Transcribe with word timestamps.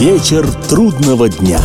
Вечер 0.00 0.46
трудного 0.68 1.28
дня. 1.28 1.58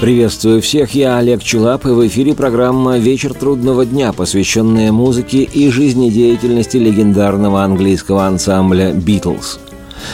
Приветствую 0.00 0.62
всех, 0.62 0.94
я 0.94 1.18
Олег 1.18 1.42
Чулап, 1.42 1.84
и 1.86 1.88
в 1.88 2.06
эфире 2.06 2.34
программа 2.34 2.98
«Вечер 2.98 3.34
трудного 3.34 3.84
дня», 3.84 4.12
посвященная 4.12 4.92
музыке 4.92 5.42
и 5.42 5.68
жизнедеятельности 5.68 6.76
легендарного 6.76 7.64
английского 7.64 8.24
ансамбля 8.24 8.92
«Битлз». 8.92 9.58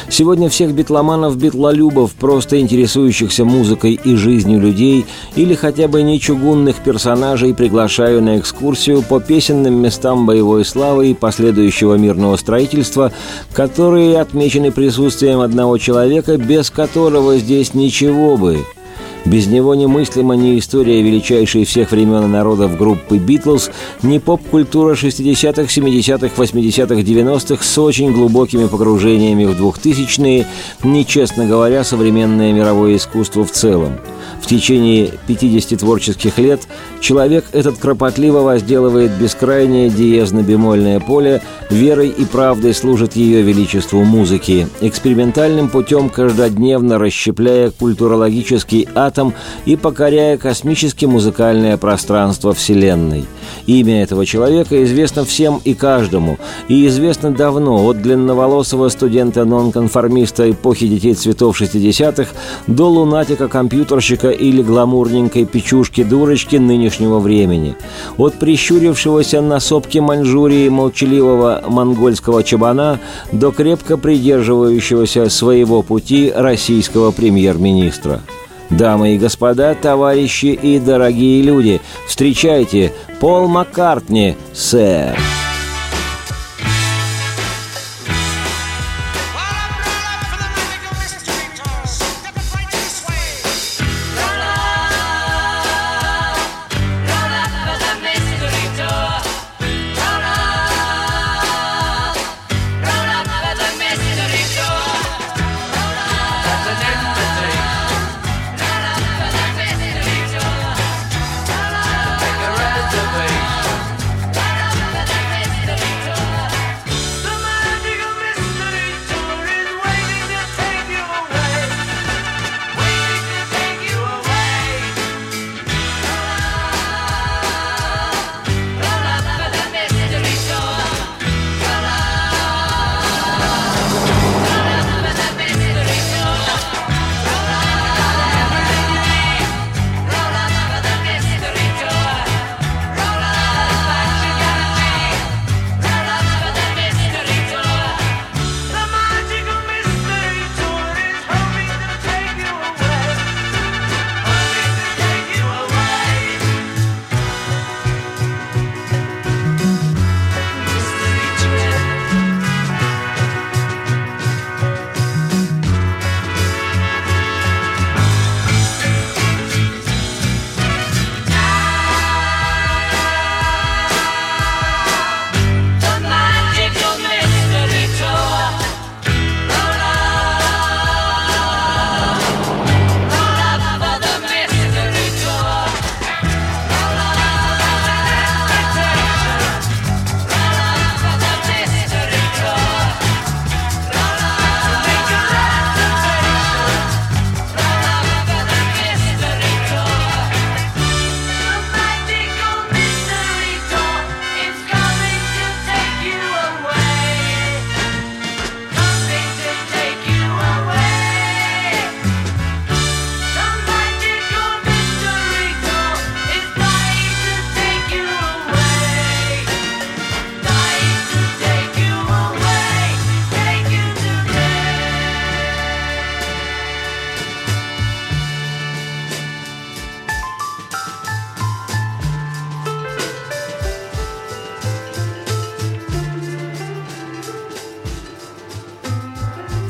Сегодня 0.09 0.49
всех 0.49 0.75
битломанов, 0.75 1.37
битлолюбов, 1.37 2.13
просто 2.13 2.61
интересующихся 2.61 3.45
музыкой 3.45 4.01
и 4.03 4.15
жизнью 4.17 4.61
людей 4.61 5.07
или 5.37 5.55
хотя 5.55 5.89
бы 5.89 6.03
не 6.03 6.21
чугунных 6.21 6.77
персонажей 6.77 7.55
приглашаю 7.55 8.23
на 8.23 8.39
экскурсию 8.39 9.03
по 9.03 9.21
песенным 9.21 9.75
местам 9.75 10.27
боевой 10.27 10.65
славы 10.65 11.11
и 11.11 11.15
последующего 11.15 11.95
мирного 11.95 12.37
строительства, 12.37 13.13
которые 13.53 14.21
отмечены 14.21 14.71
присутствием 14.71 15.41
одного 15.41 15.79
человека, 15.79 16.37
без 16.37 16.71
которого 16.71 17.39
здесь 17.39 17.75
ничего 17.75 18.37
бы– 18.37 18.59
без 19.25 19.47
него 19.47 19.75
немыслима 19.75 20.35
ни 20.37 20.59
история 20.59 21.03
величайшей 21.03 21.65
всех 21.65 21.91
времен 21.91 22.25
и 22.25 22.29
народов 22.29 22.77
группы 22.77 23.19
«Битлз», 23.19 23.71
ни 24.03 24.19
поп-культура 24.19 24.95
60-х, 24.95 25.63
70-х, 25.63 26.35
80-х, 26.37 26.95
90-х 26.95 27.65
с 27.65 27.79
очень 27.79 28.13
глубокими 28.13 28.67
погружениями 28.67 29.45
в 29.45 29.61
2000-е, 29.61 30.47
ни, 30.83 31.03
честно 31.03 31.47
говоря, 31.47 31.85
современное 31.85 32.53
мировое 32.53 32.97
искусство 32.97 33.45
в 33.45 33.51
целом. 33.51 33.99
В 34.45 34.47
течение 34.47 35.11
50 35.27 35.81
творческих 35.81 36.37
лет 36.37 36.69
человек 37.01 37.47
этот 37.53 37.79
кропотливо 37.79 38.41
возделывает 38.41 39.11
бескрайнее 39.13 39.89
диезно-бемольное 39.89 41.01
поле, 41.01 41.41
верой 41.71 42.11
и 42.11 42.27
правдой 42.27 42.75
служит 42.75 43.17
ее 43.17 43.41
величеству 43.41 44.05
музыки, 44.05 44.69
экспериментальным 44.83 45.71
путем 45.71 46.11
каждодневно 46.11 46.99
расщепляя 46.99 47.71
культурологический 47.71 48.87
атом 48.95 49.33
и 49.65 49.77
покоряя 49.77 50.37
космически 50.37 51.07
музыкальное 51.07 51.79
пространство 51.79 52.53
Вселенной. 52.53 53.25
Имя 53.65 54.03
этого 54.03 54.27
человека 54.27 54.85
известно 54.85 55.25
всем 55.25 55.59
и 55.65 55.73
каждому, 55.73 56.39
и 56.69 56.87
известно 56.87 57.33
давно, 57.33 57.83
от 57.83 58.03
длинноволосого 58.03 58.91
студента-нонконформиста 58.91 60.51
эпохи 60.51 60.87
детей 60.87 61.15
цветов 61.15 61.59
60-х 61.59 62.29
до 62.67 62.91
лунатика-компьютерщика 62.91 64.34
или 64.35 64.63
гламурненькой 64.63 65.47
печушки-дурочки 65.47 66.57
нынешнего 66.57 67.19
времени. 67.19 67.77
От 68.19 68.35
прищурившегося 68.35 69.41
на 69.41 69.61
сопке 69.61 70.01
Маньчжурии 70.01 70.69
молчаливого 70.69 71.63
монгольского 71.67 72.43
чабана 72.43 73.01
до 73.33 73.51
крепко 73.51 73.97
придерживающегося 73.97 75.31
своего 75.31 75.83
пути 75.83 76.33
российского 76.35 77.11
премьер-министра. 77.11 78.21
Дамы 78.71 79.15
и 79.15 79.19
господа, 79.19 79.75
товарищи 79.75 80.47
и 80.47 80.79
дорогие 80.79 81.43
люди, 81.43 81.81
встречайте 82.09 82.93
Пол 83.21 83.47
Маккартни, 83.47 84.37
сэр! 84.53 85.17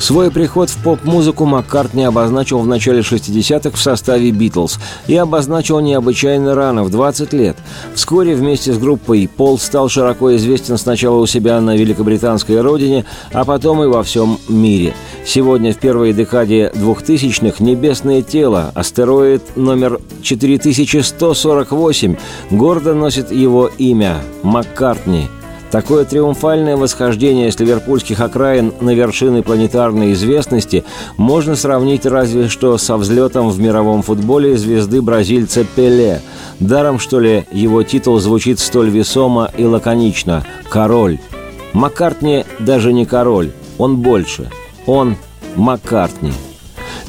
Свой 0.05 0.31
приход 0.31 0.69
в 0.69 0.83
поп-музыку 0.83 1.47
Маккартни 1.47 2.05
обозначил 2.05 2.59
в 2.59 2.67
начале 2.67 3.01
60-х 3.01 3.75
в 3.75 3.81
составе 3.81 4.33
«Битлз» 4.33 4.79
и 5.07 5.17
обозначил 5.17 5.81
необычайно 5.81 6.55
рано, 6.55 6.85
в 6.85 6.91
20 6.91 7.33
лет. 7.33 7.57
Вскоре 7.95 8.35
вместе 8.35 8.75
с 8.75 8.79
группой 8.79 9.27
Пол 9.27 9.59
стал 9.59 9.89
широко 9.89 10.37
известен 10.37 10.77
сначала 10.77 11.17
у 11.17 11.25
себя 11.25 11.59
на 11.63 11.75
великобританской 11.75 12.61
родине, 12.61 13.07
а 13.33 13.47
потом 13.47 13.83
и 13.83 13.87
во 13.87 14.03
всем 14.03 14.39
мире. 14.47 14.93
Сегодня, 15.25 15.73
в 15.73 15.79
первой 15.79 16.13
декаде 16.13 16.71
2000-х, 16.75 17.65
небесное 17.65 18.21
тело, 18.21 18.73
астероид 18.75 19.57
номер 19.57 20.01
4148, 20.23 22.17
гордо 22.51 22.93
носит 22.93 23.33
его 23.33 23.71
имя– 23.79 24.19
Маккартни– 24.43 25.29
Такое 25.75 26.05
триумфальное 26.05 26.77
восхождение 26.77 27.51
с 27.51 27.59
ливерпульских 27.59 28.21
окраин 28.21 28.73
на 28.81 28.95
вершины 28.95 29.43
планетарной 29.43 30.13
известности 30.13 30.85
можно 31.17 31.57
сравнить 31.57 32.07
разве 32.07 32.47
что 32.47 32.79
со 32.79 32.97
взлетом 32.97 33.51
в 33.51 33.59
мировом 33.59 34.03
футболе 34.03 34.57
звезды 34.57 35.03
бразильца 35.03 35.65
Пеле. 35.65 36.23
Даром, 36.61 37.01
что 37.01 37.19
ли, 37.19 37.45
его 37.51 37.83
титул 37.83 38.21
звучит 38.21 38.61
столь 38.61 38.91
весомо 38.91 39.51
и 39.59 39.65
лаконично– 39.65 40.45
«Король». 40.69 41.19
Маккартни 41.73 42.45
даже 42.61 42.93
не 42.93 43.05
король, 43.05 43.51
он 43.77 43.97
больше. 43.97 44.53
Он 44.87 45.17
Маккартни. 45.57 46.31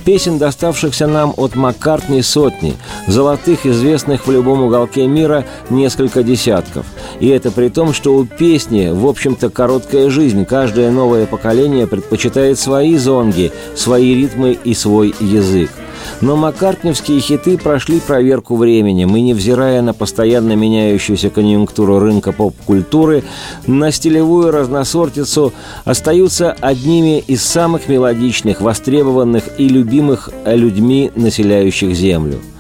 Песен, 0.06 0.38
доставшихся 0.38 1.08
нам 1.08 1.34
от 1.36 1.56
Маккартни, 1.56 2.22
сотни, 2.22 2.76
золотых, 3.08 3.66
известных 3.66 4.28
в 4.28 4.32
любом 4.32 4.62
уголке 4.62 5.08
мира, 5.08 5.46
несколько 5.72 6.22
десятков. 6.22 6.86
И 7.20 7.28
это 7.28 7.50
при 7.50 7.70
том, 7.70 7.92
что 7.92 8.16
у 8.16 8.24
песни, 8.24 8.92
в 8.94 9.08
общем-то, 9.08 9.50
короткая 9.50 10.12
жизнь. 10.12 10.46
Каждое 10.46 10.92
новое 10.92 11.26
поколение 11.26 11.88
предпочитает 11.88 12.60
свои 12.60 12.98
зонги, 12.98 13.52
свои 13.76 14.14
ритмы 14.14 14.58
и 14.64 14.76
свой 14.76 15.16
язык. 15.20 15.72
Но 16.22 16.36
маккартневские 16.36 17.20
хиты 17.20 17.58
прошли 17.58 18.00
проверку 18.00 18.56
временем, 18.56 19.16
и 19.16 19.22
невзирая 19.22 19.82
на 19.82 19.94
постоянно 19.94 20.54
меняющуюся 20.54 21.30
конъюнктуру 21.30 22.00
рынка 22.00 22.32
поп-культуры, 22.32 23.24
на 23.68 23.92
стилевую 23.92 24.52
разносортицу 24.52 25.54
остаются 25.84 26.52
одними 26.62 27.20
из 27.20 27.44
самых 27.44 27.88
мелодичных, 27.88 28.62
востребованных 28.62 29.60
и 29.60 29.68
любимых 29.68 30.30
людьми, 30.46 31.12
населяющих 31.16 31.96
Землю– 31.96 32.40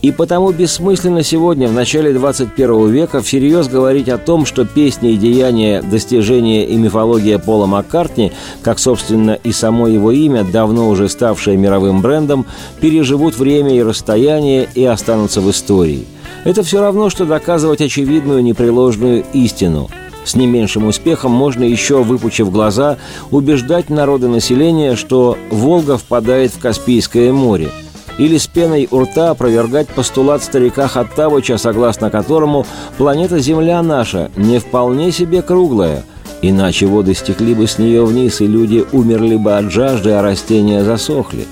и 0.00 0.12
потому 0.12 0.52
бессмысленно 0.52 1.24
сегодня, 1.24 1.66
в 1.66 1.72
начале 1.72 2.12
21 2.12 2.88
века, 2.88 3.20
всерьез 3.20 3.66
говорить 3.68 4.08
о 4.08 4.18
том, 4.18 4.46
что 4.46 4.64
песни 4.64 5.12
и 5.12 5.16
деяния, 5.16 5.82
достижения 5.82 6.64
и 6.66 6.76
мифология 6.76 7.38
Пола 7.38 7.66
Маккартни, 7.66 8.32
как, 8.62 8.78
собственно, 8.78 9.32
и 9.32 9.50
само 9.50 9.88
его 9.88 10.12
имя, 10.12 10.44
давно 10.44 10.88
уже 10.88 11.08
ставшее 11.08 11.56
мировым 11.56 12.00
брендом, 12.00 12.46
переживут 12.80 13.36
время 13.36 13.74
и 13.74 13.82
расстояние 13.82 14.68
и 14.72 14.84
останутся 14.84 15.40
в 15.40 15.50
истории. 15.50 16.06
Это 16.44 16.62
все 16.62 16.80
равно, 16.80 17.10
что 17.10 17.24
доказывать 17.24 17.80
очевидную 17.80 18.42
непреложную 18.42 19.24
истину– 19.32 19.90
с 20.24 20.34
не 20.34 20.46
меньшим 20.46 20.86
успехом 20.86 21.32
можно 21.32 21.64
еще, 21.64 22.02
выпучив 22.02 22.52
глаза, 22.52 22.98
убеждать 23.30 23.88
народы 23.88 24.28
населения, 24.28 24.94
что 24.94 25.38
Волга 25.50 25.96
впадает 25.96 26.52
в 26.52 26.58
Каспийское 26.58 27.32
море– 27.32 27.70
или 28.18 28.36
с 28.36 28.46
пеной 28.46 28.88
у 28.90 29.00
рта 29.00 29.30
опровергать 29.30 29.88
постулат 29.88 30.42
старика 30.42 30.88
Хаттабыча, 30.88 31.56
согласно 31.56 32.10
которому 32.10 32.66
планета 32.98 33.38
Земля 33.38 33.82
наша 33.82 34.30
не 34.36 34.58
вполне 34.58 35.12
себе 35.12 35.40
круглая, 35.40 36.04
иначе 36.42 36.86
воды 36.86 37.14
стекли 37.14 37.54
бы 37.54 37.66
с 37.66 37.78
нее 37.78 38.04
вниз, 38.04 38.40
и 38.40 38.46
люди 38.46 38.84
умерли 38.92 39.36
бы 39.36 39.56
от 39.56 39.70
жажды, 39.70 40.10
а 40.10 40.22
растения 40.22 40.84
засохли. 40.84 41.46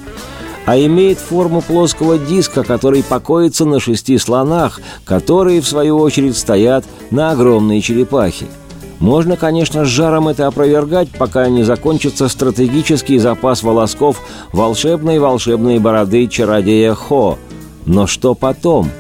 А 0.67 0.77
имеет 0.77 1.19
форму 1.19 1.63
плоского 1.63 2.19
диска, 2.19 2.65
который 2.65 3.05
покоится 3.05 3.65
на 3.65 3.79
шести 3.79 4.19
слонах, 4.19 4.81
которые, 5.05 5.61
в 5.61 5.69
свою 5.69 5.99
очередь, 5.99 6.37
стоят 6.37 6.85
на 7.11 7.31
огромной 7.31 7.81
черепахе– 7.81 8.47
можно, 8.99 9.37
конечно, 9.37 9.85
с 9.85 9.89
жаром 9.89 10.29
это 10.29 10.47
опровергать, 10.47 11.11
пока 11.11 11.49
не 11.49 11.63
закончится 11.65 12.29
стратегический 12.29 13.19
запас 13.19 13.63
волосков 13.63 14.23
волшебной-волшебной 14.53 15.79
бороды 15.79 16.27
чародея 16.29 16.95
Хо. 16.95 17.39
Но 17.85 18.07
что 18.07 18.35
потом? 18.35 18.91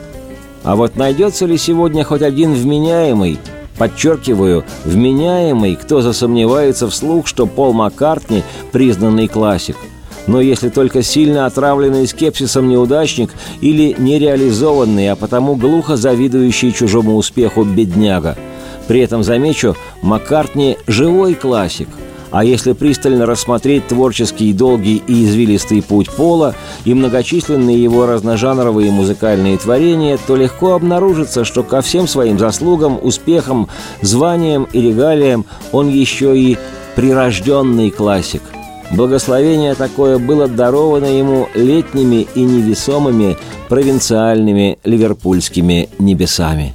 А 0.64 0.76
вот 0.76 0.96
найдется 0.96 1.46
ли 1.46 1.56
сегодня 1.56 2.04
хоть 2.04 2.22
один 2.22 2.52
вменяемый, 2.52 3.38
подчеркиваю, 3.78 4.64
вменяемый, 4.84 5.76
кто 5.76 6.02
засомневается 6.02 6.88
вслух, 6.88 7.26
что 7.26 7.46
Пол 7.46 7.72
Маккартни– 7.72 8.42
признанный 8.72 9.28
классик– 9.28 9.76
но 10.26 10.40
если 10.40 10.70
только 10.70 11.04
сильно 11.04 11.46
отравленный 11.46 12.08
скепсисом 12.08 12.68
неудачник 12.68 13.30
или 13.60 13.94
нереализованный, 13.96 15.08
а 15.12 15.14
потому 15.14 15.54
глухо 15.54 15.96
завидующий 15.96 16.72
чужому 16.72 17.14
успеху 17.14 17.62
бедняга– 17.62 18.36
при 18.88 19.00
этом, 19.00 19.22
замечу, 19.22 19.76
Маккартни– 20.02 20.78
живой 20.86 21.34
классик. 21.34 21.88
А 22.30 22.44
если 22.44 22.72
пристально 22.72 23.24
рассмотреть 23.24 23.86
творческий 23.88 24.52
долгий 24.52 25.02
и 25.06 25.24
извилистый 25.24 25.82
путь 25.82 26.10
Пола 26.10 26.54
и 26.84 26.92
многочисленные 26.92 27.82
его 27.82 28.06
разножанровые 28.06 28.90
музыкальные 28.90 29.58
творения, 29.58 30.18
то 30.26 30.36
легко 30.36 30.74
обнаружится, 30.74 31.44
что 31.44 31.62
ко 31.62 31.80
всем 31.80 32.08
своим 32.08 32.38
заслугам, 32.38 32.98
успехам, 33.00 33.68
званиям 34.02 34.66
и 34.72 34.80
регалиям 34.80 35.46
он 35.72 35.88
еще 35.88 36.36
и 36.36 36.58
прирожденный 36.94 37.90
классик. 37.90 38.42
Благословение 38.90 39.74
такое 39.74 40.18
было 40.18 40.46
даровано 40.46 41.06
ему 41.06 41.48
летними 41.54 42.26
и 42.34 42.40
невесомыми 42.42 43.36
провинциальными 43.68 44.78
ливерпульскими 44.84 45.88
небесами. 45.98 46.72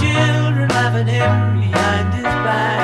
children 0.00 0.68
laughing 0.68 1.06
him 1.06 1.60
behind 1.60 2.14
his 2.14 2.22
back. 2.22 2.77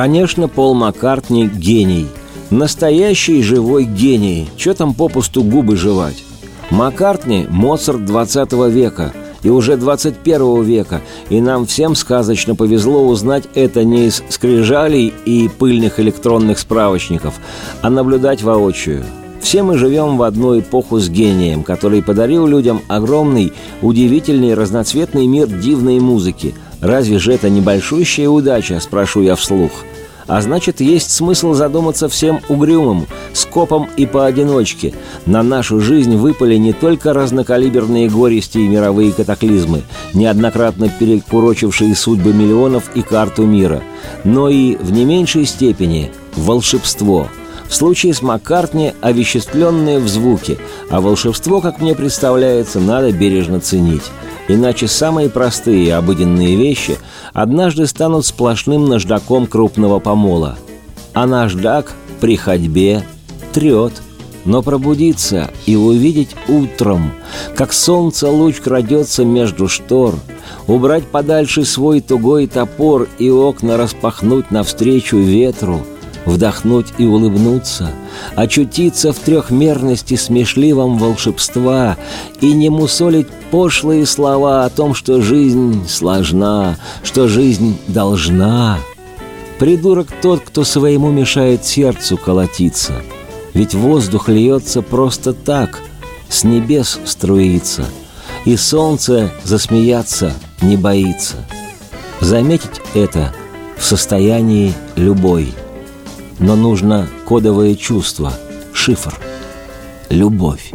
Конечно, 0.00 0.48
Пол 0.48 0.72
Маккартни– 0.72 1.46
гений. 1.54 2.06
Настоящий 2.48 3.42
живой 3.42 3.84
гений. 3.84 4.48
Че 4.56 4.72
там 4.72 4.94
попусту 4.94 5.42
губы 5.42 5.76
жевать? 5.76 6.24
Маккартни– 6.70 7.46
Моцарт 7.50 8.06
20 8.06 8.50
века 8.70 9.12
и 9.42 9.50
уже 9.50 9.76
21 9.76 10.62
века, 10.62 11.02
и 11.28 11.42
нам 11.42 11.66
всем 11.66 11.94
сказочно 11.94 12.54
повезло 12.54 13.06
узнать 13.06 13.44
это 13.54 13.84
не 13.84 14.06
из 14.06 14.22
скрижалей 14.30 15.12
и 15.26 15.50
пыльных 15.50 16.00
электронных 16.00 16.60
справочников, 16.60 17.34
а 17.82 17.90
наблюдать 17.90 18.42
воочию– 18.42 19.04
все 19.40 19.62
мы 19.62 19.78
живем 19.78 20.16
в 20.16 20.22
одну 20.22 20.60
эпоху 20.60 20.98
с 20.98 21.08
гением, 21.08 21.62
который 21.62 22.02
подарил 22.02 22.46
людям 22.46 22.82
огромный, 22.88 23.52
удивительный, 23.80 24.54
разноцветный 24.54 25.26
мир 25.26 25.46
дивной 25.48 25.98
музыки. 25.98 26.54
Разве 26.80 27.18
же 27.18 27.32
это 27.32 27.48
небольшущая 27.48 28.28
удача, 28.28 28.78
спрошу 28.80 29.22
я 29.22 29.36
вслух? 29.36 29.70
А 30.30 30.40
значит, 30.42 30.80
есть 30.80 31.10
смысл 31.10 31.54
задуматься 31.54 32.08
всем 32.08 32.38
угрюмым, 32.48 33.08
скопом 33.32 33.88
и 33.96 34.06
поодиночке. 34.06 34.94
На 35.26 35.42
нашу 35.42 35.80
жизнь 35.80 36.14
выпали 36.14 36.54
не 36.54 36.72
только 36.72 37.12
разнокалиберные 37.12 38.08
горести 38.08 38.58
и 38.58 38.68
мировые 38.68 39.10
катаклизмы, 39.10 39.82
неоднократно 40.14 40.88
перекурочившие 40.88 41.96
судьбы 41.96 42.32
миллионов 42.32 42.94
и 42.94 43.02
карту 43.02 43.44
мира, 43.44 43.82
но 44.22 44.48
и, 44.48 44.76
в 44.76 44.92
не 44.92 45.04
меньшей 45.04 45.46
степени, 45.46 46.12
волшебство– 46.36 47.26
в 47.70 47.74
случае 47.74 48.12
с 48.12 48.20
Маккартни 48.20 48.94
овеществленные 49.00 50.00
в 50.00 50.08
звуке, 50.08 50.58
а 50.90 51.00
волшебство, 51.00 51.60
как 51.60 51.80
мне 51.80 51.94
представляется, 51.94 52.80
надо 52.80 53.12
бережно 53.12 53.60
ценить. 53.60 54.02
Иначе 54.52 54.88
самые 54.88 55.30
простые 55.30 55.94
обыденные 55.94 56.56
вещи 56.56 56.98
однажды 57.32 57.86
станут 57.86 58.26
сплошным 58.26 58.88
наждаком 58.88 59.46
крупного 59.46 60.00
помола. 60.00 60.58
А 61.14 61.24
наждак 61.24 61.92
при 62.20 62.34
ходьбе 62.34 63.04
трет– 63.52 63.92
но 64.46 64.62
пробудиться 64.62 65.50
и 65.66 65.76
увидеть 65.76 66.34
утром, 66.48 67.12
как 67.54 67.74
солнце 67.74 68.28
луч 68.28 68.56
крадется 68.56 69.22
между 69.22 69.68
штор, 69.68 70.14
убрать 70.66 71.06
подальше 71.06 71.66
свой 71.66 72.00
тугой 72.00 72.46
топор 72.46 73.06
и 73.18 73.30
окна 73.30 73.76
распахнуть 73.76 74.50
навстречу 74.50 75.18
ветру— 75.18 75.82
вдохнуть 76.24 76.88
и 76.98 77.04
улыбнуться, 77.04 77.90
очутиться 78.34 79.12
в 79.12 79.18
трехмерности 79.18 80.14
смешливом 80.14 80.98
волшебства 80.98 81.96
и 82.40 82.52
не 82.52 82.68
мусолить 82.68 83.28
пошлые 83.50 84.06
слова 84.06 84.64
о 84.64 84.70
том, 84.70 84.94
что 84.94 85.20
жизнь 85.20 85.86
сложна, 85.88 86.76
что 87.02 87.28
жизнь 87.28 87.78
должна. 87.88 88.78
Придурок 89.58 90.08
тот, 90.22 90.40
кто 90.40 90.64
своему 90.64 91.10
мешает 91.10 91.64
сердцу 91.64 92.16
колотиться, 92.16 92.94
ведь 93.52 93.74
воздух 93.74 94.28
льется 94.28 94.82
просто 94.82 95.32
так, 95.32 95.80
с 96.28 96.44
небес 96.44 96.98
струится, 97.04 97.84
и 98.44 98.56
солнце 98.56 99.30
засмеяться 99.44 100.32
не 100.62 100.76
боится. 100.76 101.36
Заметить 102.20 102.80
это 102.94 103.34
в 103.76 103.84
состоянии 103.84 104.72
любой– 104.96 105.52
но 106.40 106.56
нужно 106.56 107.06
кодовое 107.26 107.74
чувство, 107.74 108.32
шифр, 108.72 109.16
любовь. 110.08 110.72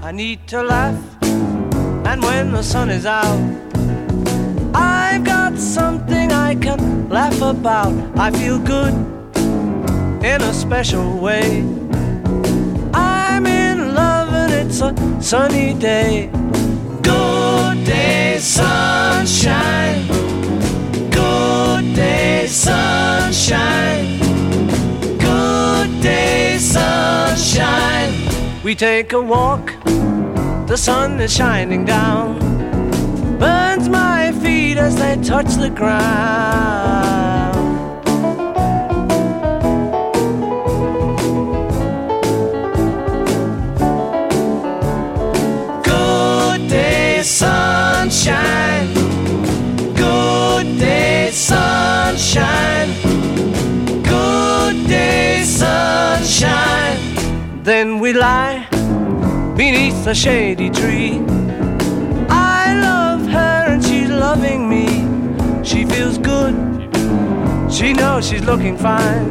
I 0.00 0.10
need 0.10 0.48
to 0.48 0.62
laugh, 0.62 0.96
and 1.22 2.22
when 2.22 2.50
the 2.52 2.62
sun 2.62 2.88
is 2.88 3.04
out, 3.04 3.67
something 5.78 6.32
I 6.32 6.54
can 6.54 7.08
laugh 7.08 7.40
about. 7.40 7.94
I 8.26 8.28
feel 8.40 8.58
good 8.74 8.94
in 10.32 10.38
a 10.50 10.52
special 10.52 11.08
way. 11.26 11.48
I'm 12.92 13.44
in 13.46 13.94
love 13.94 14.28
and 14.42 14.52
it's 14.60 14.80
a 14.88 14.90
sunny 15.20 15.74
day. 15.74 16.30
Good 17.02 17.76
day, 17.84 18.38
sunshine. 18.40 20.00
Good 21.20 21.84
day, 21.94 22.46
sunshine. 22.48 24.06
Good 25.28 25.90
day, 26.02 26.58
sunshine. 26.58 28.12
We 28.64 28.74
take 28.74 29.12
a 29.12 29.22
walk, 29.34 29.64
the 30.66 30.76
sun 30.76 31.20
is 31.20 31.32
shining 31.32 31.84
down 31.84 32.57
feet 34.78 34.84
as 34.84 34.96
they 34.96 35.16
touch 35.22 35.54
the 35.56 35.70
ground. 35.70 37.54
Good 45.84 46.68
day, 46.68 47.22
sunshine. 47.22 48.94
Good 49.94 50.78
day, 50.78 51.30
sunshine. 51.32 52.90
Good 54.02 54.86
day, 54.86 55.42
sunshine. 55.44 56.98
Then 57.62 57.98
we 58.00 58.12
lie 58.12 58.66
beneath 59.56 60.06
a 60.06 60.14
shady 60.14 60.70
tree 60.70 61.20
loving 64.28 64.68
me. 64.68 64.86
She 65.64 65.86
feels 65.86 66.18
good. 66.18 66.54
She 67.72 67.94
knows 67.94 68.28
she's 68.28 68.44
looking 68.44 68.76
fine. 68.76 69.28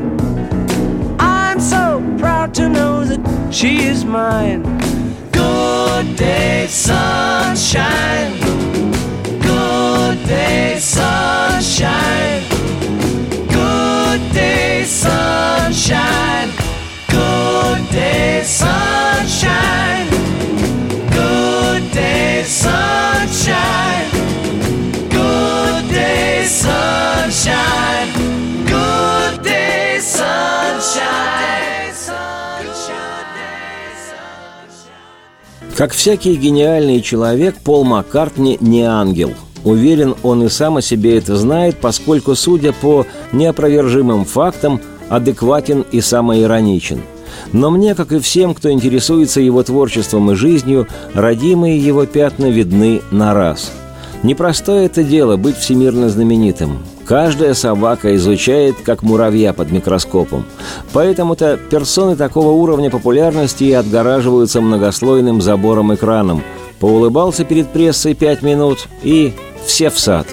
I'm 1.20 1.60
so 1.60 1.84
proud 2.18 2.56
to 2.56 2.68
know 2.68 3.06
that 3.06 3.22
she 3.54 3.72
is 3.92 4.04
mine. 4.04 4.64
Good 5.32 6.16
day, 6.16 6.66
sunshine. 6.68 8.34
Good 9.50 10.18
day, 10.26 10.80
sunshine. 10.80 12.42
Good 13.60 14.22
day, 14.34 14.84
sunshine. 14.84 16.67
Как 35.78 35.92
всякий 35.92 36.36
гениальный 36.36 37.02
человек, 37.02 37.56
Пол 37.64 37.84
Маккартни 37.84 38.58
не 38.62 38.82
ангел. 38.82 39.36
Уверен, 39.64 40.16
он 40.24 40.42
и 40.42 40.50
сам 40.50 40.78
о 40.78 40.82
себе 40.82 41.20
это 41.20 41.36
знает, 41.36 41.78
поскольку, 41.78 42.34
судя 42.34 42.74
по 42.74 43.06
неопровержимым 43.32 44.26
фактам, 44.26 44.82
адекватен 45.08 45.86
и 45.92 46.02
самоироничен. 46.02 47.02
Но 47.54 47.70
мне, 47.70 47.94
как 47.94 48.12
и 48.12 48.18
всем, 48.18 48.56
кто 48.56 48.72
интересуется 48.72 49.40
его 49.40 49.62
творчеством 49.62 50.32
и 50.32 50.36
жизнью, 50.36 50.88
родимые 51.14 51.78
его 51.78 52.08
пятна 52.08 52.48
видны 52.48 53.02
на 53.12 53.36
раз. 53.36 53.72
Непростое 54.24 54.88
это 54.88 55.04
дело 55.04 55.38
быть 55.38 55.58
всемирно 55.58 56.10
знаменитым. 56.10 56.80
Каждая 57.08 57.54
собака 57.54 58.14
изучает, 58.18 58.76
как 58.84 59.02
муравья 59.02 59.54
под 59.54 59.72
микроскопом. 59.72 60.46
Поэтому-то 60.92 61.58
персоны 61.58 62.18
такого 62.18 62.52
уровня 62.52 62.90
популярности 62.90 63.64
и 63.64 63.72
отгораживаются 63.72 64.60
многослойным 64.60 65.42
забором-экраном. 65.42 66.44
Поулыбался 66.82 67.46
перед 67.46 67.70
прессой 67.70 68.14
пять 68.14 68.42
минут 68.42 68.90
и 69.04 69.34
все 69.66 69.90
в 69.90 69.98
сад. 69.98 70.28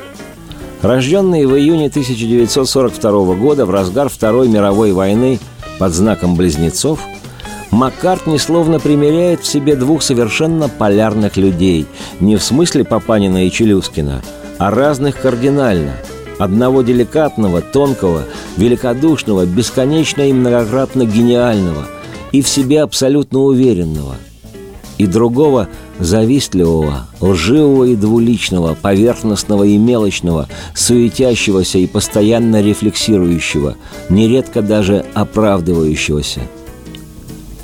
Рожденный 0.83 1.47
в 1.47 1.57
июне 1.57 1.87
1942 1.87 3.35
года 3.37 3.67
в 3.67 3.71
разгар 3.71 4.09
Второй 4.09 4.49
мировой 4.49 4.93
войны 4.93 5.39
под 5.79 5.95
знаком 5.95 6.35
близнецов, 6.35 6.99
Маккартни 7.71 8.37
словно 8.37 8.81
примеряет 8.81 9.43
в 9.43 9.47
себе 9.47 9.77
двух 9.77 10.03
совершенно 10.03 10.69
полярных 10.69 11.37
людей, 11.37 11.87
не 12.19 12.37
в 12.37 12.43
смысле 12.43 12.85
Папанина 12.85 13.47
и 13.47 13.51
Челюскина, 13.51 14.23
а 14.59 14.71
разных 14.71 15.21
кардинально– 15.21 15.93
Одного 16.39 16.83
деликатного, 16.83 17.61
тонкого, 17.61 18.25
великодушного, 18.57 19.47
бесконечно 19.47 20.29
и 20.29 20.33
многократно 20.33 21.05
гениального 21.05 21.87
и 22.33 22.43
в 22.43 22.49
себе 22.49 22.83
абсолютно 22.83 23.41
уверенного. 23.41 24.17
И 24.99 25.07
другого 25.07 25.69
завистливого, 25.99 27.07
лживого 27.21 27.85
и 27.85 27.97
двуличного, 27.97 28.77
поверхностного 28.81 29.65
и 29.65 29.77
мелочного, 29.77 30.49
суетящегося 30.75 31.79
и 31.79 31.87
постоянно 31.87 32.61
рефлексирующего, 32.61 33.77
нередко 34.09 34.63
даже 34.63 35.05
оправдывающегося. 35.15 36.41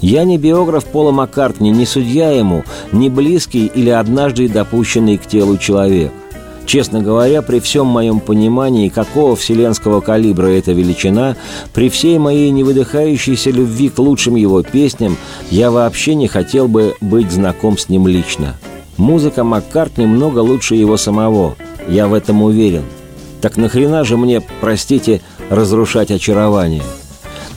Я 0.01 0.25
не 0.25 0.39
биограф 0.39 0.87
Пола 0.87 1.11
Маккартни, 1.11 1.71
не 1.71 1.85
судья 1.85 2.31
ему, 2.31 2.65
не 2.91 3.11
близкий 3.11 3.67
или 3.67 3.91
однажды 3.91 4.49
допущенный 4.49 5.19
к 5.19 5.27
телу 5.27 5.59
человек. 5.59 6.13
Честно 6.71 7.03
говоря, 7.03 7.43
при 7.43 7.59
всем 7.59 7.89
моем 7.89 8.21
понимании, 8.21 8.91
какого 8.91 9.35
вселенского 9.35 10.01
калибра 10.01 10.47
эта 10.47 10.71
величина, 10.71 11.35
при 11.75 11.89
всей 11.89 12.17
моей 12.17 12.49
невыдыхающейся 12.51 13.51
любви 13.51 13.89
к 13.89 13.99
лучшим 13.99 14.37
его 14.37 14.63
песням, 14.63 15.17
я 15.51 15.73
вообще 15.73 16.15
не 16.15 16.29
хотел 16.29 16.69
бы 16.69 16.95
быть 17.01 17.33
знаком 17.33 17.77
с 17.77 17.89
ним 17.89 18.07
лично. 18.07 18.55
Музыка 18.99 19.43
Маккартни 19.43 20.07
много 20.07 20.39
лучше 20.39 20.77
его 20.77 20.97
самого, 20.97 21.57
я 21.89 22.07
в 22.07 22.15
этом 22.15 22.41
уверен. 22.41 22.85
Так 23.41 23.57
нахрена 23.57 24.05
же 24.05 24.17
мне, 24.17 24.41
простите, 24.61 25.23
разрушать 25.49 26.13
очарование– 26.13 26.85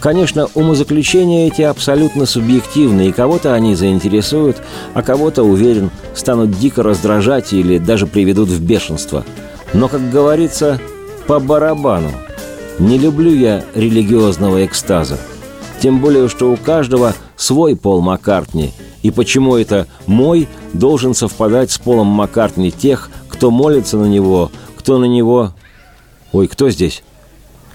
Конечно, 0.04 0.50
умозаключения 0.54 1.48
эти 1.48 1.62
абсолютно 1.62 2.26
субъективны, 2.26 3.08
и 3.08 3.12
кого-то 3.14 3.54
они 3.54 3.74
заинтересуют, 3.74 4.58
а 4.94 5.02
кого-то, 5.02 5.44
уверен, 5.44 5.92
станут 6.14 6.52
дико 6.60 6.84
раздражать 6.84 7.54
или 7.54 7.78
даже 7.78 8.06
приведут 8.06 8.50
в 8.50 8.62
бешенство. 8.62 9.24
Но, 9.72 9.88
как 9.88 10.10
говорится, 10.12 10.82
по 11.26 11.40
барабану. 11.40 12.12
Не 12.80 12.98
люблю 12.98 13.34
я 13.34 13.64
религиозного 13.76 14.66
экстаза. 14.66 15.18
Тем 15.80 16.02
более, 16.02 16.28
что 16.28 16.52
у 16.52 16.58
каждого 16.58 17.14
свой 17.38 17.78
Пол 17.78 18.02
Маккартни. 18.02 18.74
И 19.04 19.10
почему 19.10 19.56
это 19.56 19.88
«мой» 20.06 20.50
должен 20.74 21.14
совпадать 21.14 21.72
с 21.72 21.78
Полом 21.78 22.08
Маккартни 22.08 22.72
тех, 22.72 23.10
кто 23.30 23.52
молится 23.52 23.96
на 23.96 24.08
него, 24.08 24.52
кто 24.76 24.98
на 24.98 25.06
него... 25.06 25.54
Ой, 26.34 26.50
кто 26.50 26.70
здесь? 26.70 27.04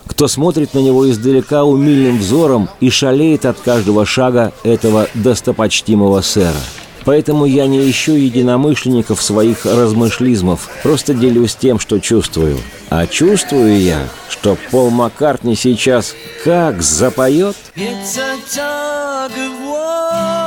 Кто 0.09 0.27
смотрит 0.27 0.75
на 0.75 0.81
него 0.81 1.09
издалека 1.09 1.65
умильным 1.65 2.19
взором 2.19 2.69
и 2.81 2.91
шалеет 2.91 3.45
от 3.45 3.61
каждого 3.61 4.05
шага 4.05 4.53
этого 4.65 5.07
достопочтимого 5.15 6.23
сэра. 6.23 6.57
Поэтому 7.05 7.45
я 7.47 7.67
не 7.67 7.89
ищу 7.89 8.13
единомышленников 8.13 9.23
своих 9.23 9.65
размышлизмов, 9.65 10.69
просто 10.83 11.15
делюсь 11.15 11.55
тем, 11.55 11.79
что 11.79 12.01
чувствую. 12.01 12.59
А 12.91 13.07
чувствую 13.07 13.81
я, 13.81 14.09
что 14.29 14.59
Пол 14.71 14.91
Маккартни 14.91 15.55
сейчас 15.55 16.15
как 16.45 16.83
запоет. 16.83 17.57
It's 17.77 18.19
a 18.19 18.37
tug 18.53 19.33
of 19.33 19.61
war. 19.63 20.39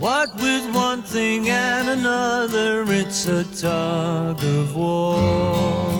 What 0.00 0.34
with 0.40 0.74
one 0.74 1.02
thing 1.02 1.48
and 1.48 1.90
another, 1.90 2.84
it's 2.88 3.26
a 3.28 3.44
tug 3.54 4.42
of 4.42 4.74
war. 4.74 5.91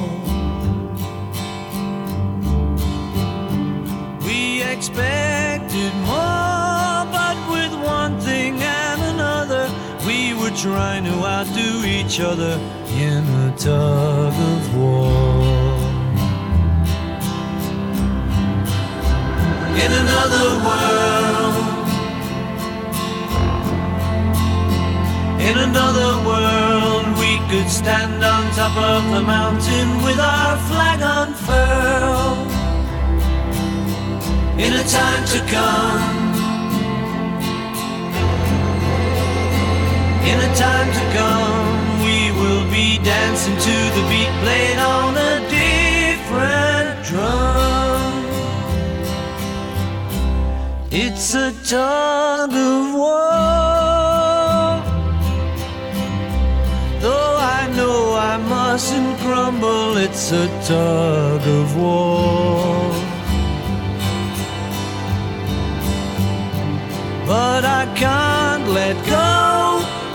Expected 4.92 5.94
more, 6.04 7.06
but 7.10 7.36
with 7.50 7.72
one 7.82 8.18
thing 8.20 8.60
and 8.60 9.02
another, 9.14 9.70
we 10.06 10.34
were 10.34 10.54
trying 10.56 11.04
to 11.04 11.12
outdo 11.24 11.84
each 11.86 12.20
other 12.20 12.58
in 12.88 13.24
a 13.46 13.54
tug 13.56 14.34
of 14.34 14.76
war. 14.76 15.78
In 19.84 19.90
another 20.04 20.48
world, 20.66 21.88
in 25.40 25.58
another 25.58 26.10
world, 26.28 27.18
we 27.18 27.38
could 27.50 27.70
stand 27.70 28.22
on 28.22 28.42
top 28.52 28.76
of 28.76 29.10
the 29.14 29.22
mountain 29.22 30.02
with 30.04 30.18
our 30.20 30.56
flag 30.68 31.00
unfurled 31.02 32.51
in 34.66 34.72
a 34.74 34.84
time 34.84 35.24
to 35.26 35.38
come. 35.50 36.02
In 40.30 40.38
a 40.48 40.50
time 40.54 40.90
to 40.98 41.04
come, 41.18 42.04
we 42.06 42.18
will 42.40 42.64
be 42.70 42.98
dancing 43.02 43.56
to 43.68 43.76
the 43.96 44.02
beat 44.10 44.32
played 44.42 44.78
on 44.78 45.16
a 45.32 45.34
different 45.58 46.90
drum. 47.08 48.12
It's 50.92 51.34
a 51.34 51.50
tug 51.74 52.52
of 52.52 52.94
war. 52.94 53.32
Though 57.00 57.36
I 57.58 57.62
know 57.76 58.14
I 58.14 58.36
mustn't 58.36 59.18
grumble, 59.22 59.96
it's 59.96 60.30
a 60.30 60.46
tug 60.68 61.42
of 61.60 61.76
war. 61.76 62.91
But 67.32 67.64
I 67.64 67.84
can't 68.04 68.66
let 68.80 68.96
go. 69.18 69.30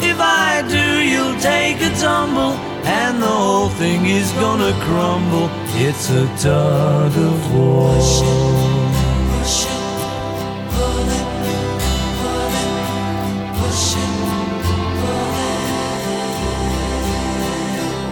If 0.09 0.17
I 0.45 0.51
do, 0.75 0.87
you'll 1.11 1.39
take 1.53 1.77
a 1.89 1.91
tumble, 2.05 2.53
and 3.01 3.13
the 3.25 3.35
whole 3.43 3.71
thing 3.81 4.01
is 4.19 4.29
gonna 4.43 4.73
crumble. 4.85 5.49
It's 5.85 6.05
a 6.21 6.25
tug 6.45 7.13
of 7.29 7.39
war. 7.55 7.95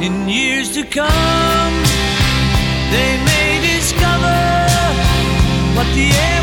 In 0.06 0.16
years 0.40 0.68
to 0.78 0.84
come, 1.00 1.76
they 2.96 3.12
may 3.30 3.52
discover 3.70 4.40
what 5.76 5.88
the 6.00 6.08
air 6.28 6.35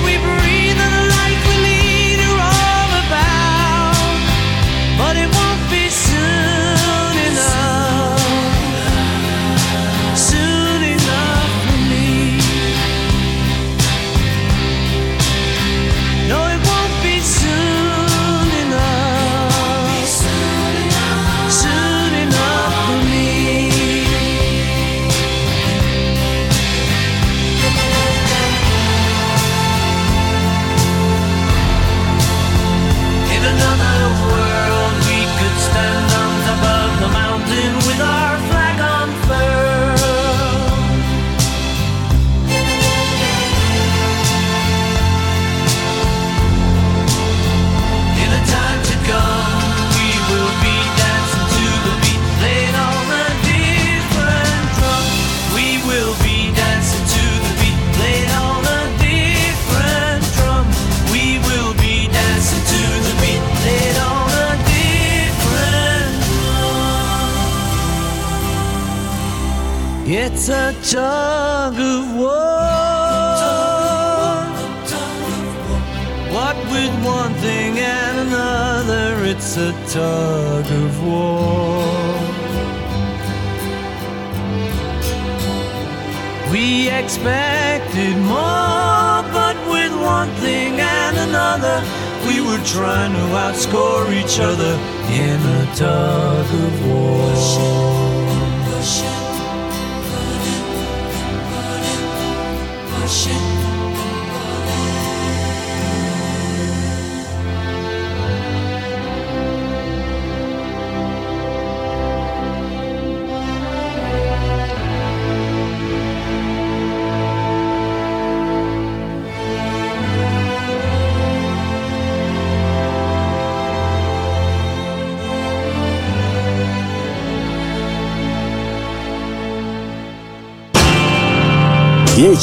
should 103.22 103.61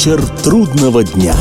Вечер 0.00 0.26
трудного 0.42 1.04
дня. 1.04 1.34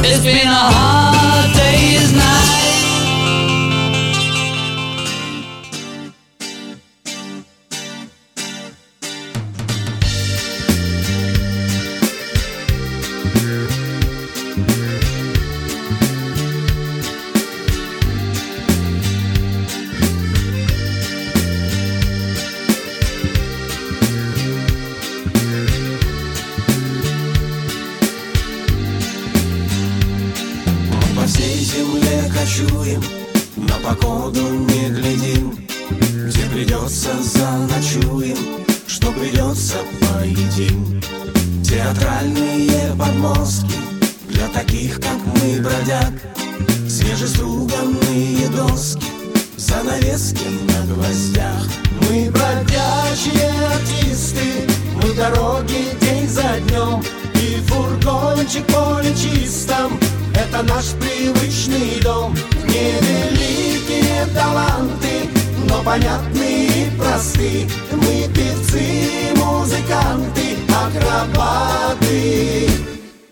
Но 65.89 65.89
понятные 65.89 66.67
и 66.67 66.97
просты. 66.97 67.67
Мы 67.91 68.27
певцы, 68.33 69.33
музыканты, 69.35 70.57
акробаты 70.69 72.69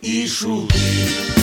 и 0.02 0.28
шуты 0.28 1.37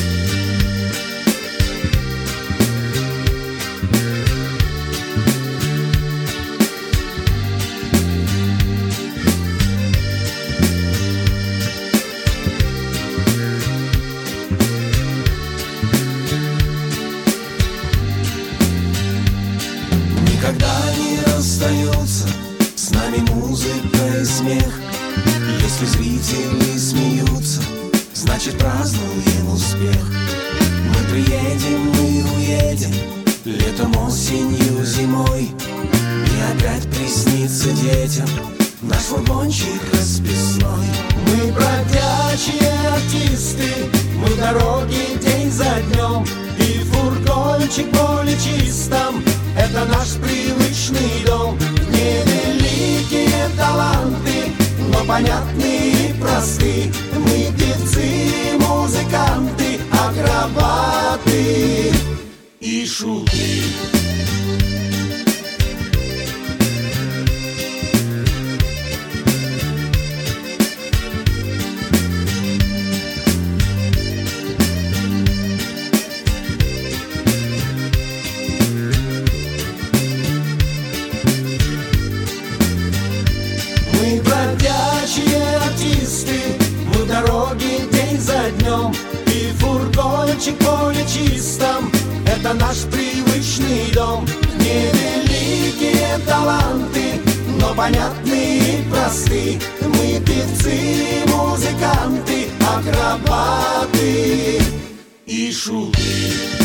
смех. 24.45 24.75
Если 25.63 25.87
зрители 25.87 26.79
смеются, 26.79 27.63
значит 28.13 28.59
празднуем 28.59 29.53
успех. 29.53 30.05
Мы 30.87 31.11
приедем, 31.11 31.81
мы 31.93 32.25
уедем, 32.37 32.93
летом, 33.47 33.97
осенью, 34.07 34.85
зимой. 34.85 35.45
И 35.45 36.59
опять 36.59 36.87
приснится 36.91 37.71
детям 37.71 38.29
наш 38.83 39.03
фургончик 39.05 39.81
расписной. 39.93 40.89
Мы 41.27 41.53
бродячие 41.53 42.71
артисты, 42.93 43.71
мы 44.17 44.29
дороги 44.37 45.19
день 45.23 45.51
за 45.51 45.81
днем. 45.91 46.27
И 46.59 46.85
фургончик 46.91 47.91
поле 47.93 48.37
чистом, 48.37 49.25
это 49.57 49.87
наш 49.87 50.13
привычный 50.23 51.25
дом 51.25 51.59
Невеликие 53.45 53.49
таланты, 53.57 54.53
но 54.89 55.05
понятные 55.05 56.11
и 56.11 56.13
просты. 56.15 56.93
Мы 57.19 57.53
певцы, 57.53 58.57
музыканты, 58.59 59.81
акробаты 59.93 61.43
и 62.61 62.87
шуты 62.87 63.94
фургончик 90.45 90.59
поле 90.59 91.07
чистом, 91.07 91.91
это 92.27 92.53
наш 92.55 92.85
привычный 92.85 93.91
дом. 93.93 94.27
Невеликие 94.59 96.19
таланты, 96.27 97.21
но 97.61 97.75
понятные 97.75 98.81
и 98.81 98.91
просты 98.91 99.61
Мы 99.81 100.21
певцы, 100.21 101.25
музыканты, 101.27 102.49
акробаты 102.61 104.61
и 105.27 105.53
шуты 105.53 106.64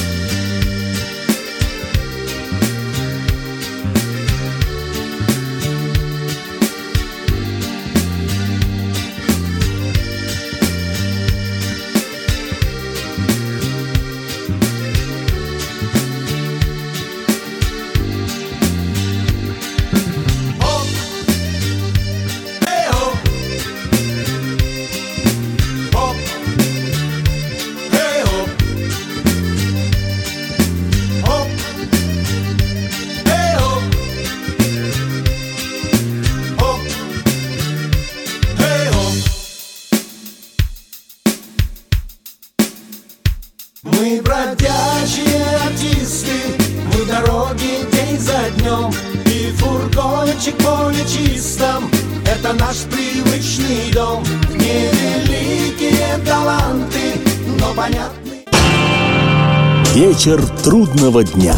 Вечер 60.20 60.46
трудного 60.66 61.24
дня. 61.24 61.56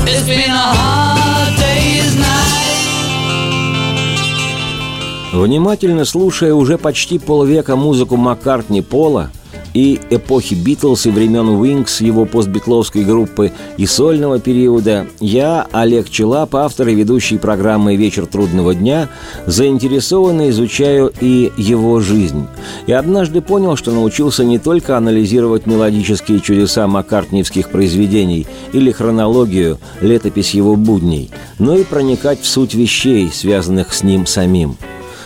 Внимательно 5.34 6.06
слушая 6.06 6.54
уже 6.54 6.78
почти 6.78 7.18
полвека 7.18 7.76
музыку 7.76 8.18
Маккартни 8.18 8.84
Пола 8.84 9.32
и 9.74 10.00
эпохи 10.10 10.54
Битлз 10.54 11.06
и 11.06 11.12
времен 11.12 11.48
Уинкс, 11.50 12.02
его 12.02 12.26
постбитловской 12.26 13.04
группы 13.04 13.52
и 13.78 13.86
сольного 13.86 14.40
периода, 14.40 15.08
я, 15.20 15.68
Олег 15.72 16.10
Челап, 16.10 16.56
автор 16.56 16.90
и 16.90 16.96
ведущий 16.96 17.38
программы 17.38 17.96
«Вечер 17.96 18.26
трудного 18.26 18.76
дня», 18.76 19.10
заинтересованно 19.46 20.50
изучаю 20.50 21.14
и 21.22 21.52
его 21.58 22.00
жизнь. 22.00 22.48
И 22.88 22.92
однажды 22.92 23.42
понял, 23.42 23.76
что 23.76 23.92
научился 23.92 24.44
не 24.44 24.60
только 24.60 24.98
анализировать 24.98 25.66
мелодические 25.66 26.40
чудеса 26.40 26.88
маккартниевских 26.88 27.70
произведений 27.70 28.48
или 28.74 28.92
хронологию, 28.92 29.80
летопись 30.02 30.54
его 30.54 30.76
будней, 30.76 31.32
но 31.60 31.76
и 31.76 31.84
проникать 31.84 32.42
в 32.42 32.48
суть 32.48 32.74
вещей, 32.74 33.32
связанных 33.34 33.94
с 33.94 34.04
ним 34.04 34.26
самим. 34.26 34.78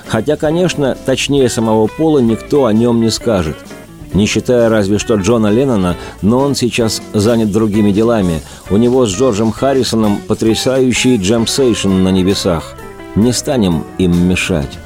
Хотя, 0.08 0.36
конечно, 0.36 0.96
точнее 1.06 1.50
самого 1.50 1.88
Пола 1.88 2.20
никто 2.20 2.66
о 2.66 2.74
нем 2.74 3.02
не 3.02 3.10
скажет. 3.10 3.56
Не 4.16 4.26
считая 4.26 4.70
разве 4.70 4.98
что 4.98 5.16
Джона 5.16 5.48
Леннона, 5.48 5.98
но 6.22 6.40
он 6.40 6.56
сейчас 6.56 7.02
занят 7.14 7.52
другими 7.52 7.92
делами. 7.92 8.42
У 8.70 8.78
него 8.78 9.06
с 9.06 9.10
Джорджем 9.10 9.52
Харрисоном 9.52 10.20
потрясающий 10.26 11.18
джемсейшн 11.18 11.90
на 11.90 12.10
небесах. 12.10 12.76
Не 13.16 13.34
станем 13.34 13.84
им 13.98 14.28
мешать. 14.28 14.80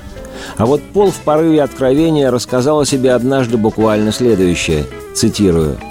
А 0.57 0.65
вот 0.65 0.81
Пол 0.81 1.11
в 1.11 1.17
порыве 1.17 1.61
откровения 1.61 2.31
рассказал 2.31 2.79
о 2.79 2.85
себе 2.85 3.13
однажды 3.13 3.57
буквально 3.57 4.11
следующее, 4.11 4.85
цитирую– 5.13 5.77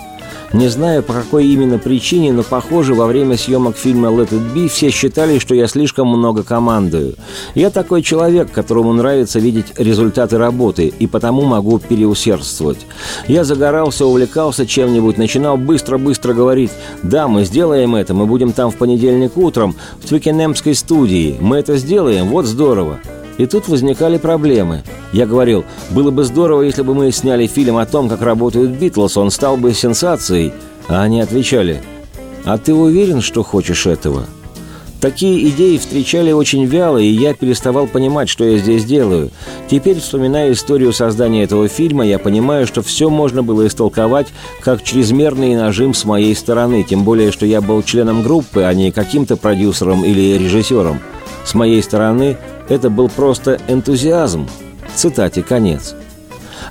не 0.53 0.69
знаю, 0.69 1.03
по 1.03 1.13
какой 1.13 1.47
именно 1.47 1.79
причине, 1.79 2.33
но, 2.33 2.43
похоже, 2.43 2.95
во 2.95 3.07
время 3.07 3.37
съемок 3.37 3.77
фильма 3.77 4.09
«Let 4.09 4.31
it 4.31 4.55
be» 4.55 4.69
все 4.69 4.91
считали, 4.91 5.39
что 5.39 5.55
я 5.55 5.67
слишком 5.67 6.09
много 6.09 6.43
командую. 6.43 7.17
Я 7.55 7.69
такой 7.69 8.03
человек, 8.03 8.51
которому 8.51 8.95
нравится 8.95 9.39
видеть 9.39 9.67
результаты 9.77 10.39
работы, 10.39 10.87
и 10.87 11.07
потому 11.07 11.43
могу 11.45 11.79
переусердствовать. 11.79 12.79
Я 13.27 13.45
загорался, 13.45 14.07
увлекался 14.07 14.67
чем-нибудь, 14.67 15.19
начинал 15.19 15.59
быстро-быстро 15.59 16.33
говорить 16.33 16.71
«Да, 17.03 17.29
мы 17.29 17.45
сделаем 17.45 17.95
это, 17.95 18.15
мы 18.15 18.25
будем 18.25 18.53
там 18.53 18.71
в 18.71 18.77
понедельник 18.77 19.37
утром, 19.37 19.77
в 20.03 20.09
Твикенемской 20.09 20.75
студии, 20.75 21.37
мы 21.41 21.59
это 21.59 21.77
сделаем, 21.77 22.29
вот 22.29 22.47
здорово». 22.47 23.01
И 23.39 23.47
тут 23.47 23.69
возникали 23.69 24.19
проблемы. 24.19 24.83
Я 25.13 25.27
говорил, 25.27 25.65
было 25.91 26.11
бы 26.11 26.25
здорово, 26.25 26.63
если 26.63 26.83
бы 26.83 26.95
мы 26.95 27.11
сняли 27.13 27.47
фильм 27.47 27.79
о 27.79 27.87
том, 27.87 28.09
как 28.09 28.21
работают 28.21 28.73
Битлз, 28.73 29.17
он 29.17 29.31
стал 29.31 29.57
бы 29.57 29.73
сенсацией. 29.73 30.53
А 30.89 31.03
они 31.03 31.21
отвечали, 31.21 31.81
а 32.45 32.59
ты 32.59 32.75
уверен, 32.75 33.21
что 33.21 33.43
хочешь 33.43 33.87
этого? 33.87 34.27
Такие 35.01 35.49
идеи 35.51 35.77
встречали 35.77 36.33
очень 36.33 36.65
вяло, 36.65 36.99
и 36.99 37.07
я 37.07 37.33
переставал 37.33 37.87
понимать, 37.87 38.29
что 38.29 38.45
я 38.45 38.59
здесь 38.59 38.85
делаю. 38.85 39.31
Теперь, 39.71 40.01
вспоминая 40.01 40.53
историю 40.53 40.93
создания 40.93 41.45
этого 41.45 41.69
фильма, 41.69 42.05
я 42.05 42.19
понимаю, 42.19 42.67
что 42.67 42.83
все 42.83 43.09
можно 43.09 43.45
было 43.45 43.69
истолковать 43.69 44.27
как 44.61 44.83
чрезмерный 44.83 45.55
нажим 45.55 45.95
с 45.95 46.05
моей 46.05 46.35
стороны, 46.35 46.83
тем 46.83 47.05
более, 47.05 47.31
что 47.31 47.47
я 47.47 47.61
был 47.61 47.83
членом 47.85 48.25
группы, 48.25 48.63
а 48.63 48.75
не 48.75 48.91
каким-то 48.91 49.37
продюсером 49.37 50.05
или 50.05 50.37
режиссером. 50.37 50.99
С 51.49 51.55
моей 51.55 51.83
стороны 51.83 52.37
это 52.69 52.91
был 52.91 53.09
просто 53.09 53.59
энтузиазм. 53.69 54.47
Цитате 54.95 55.43
конец. 55.43 55.95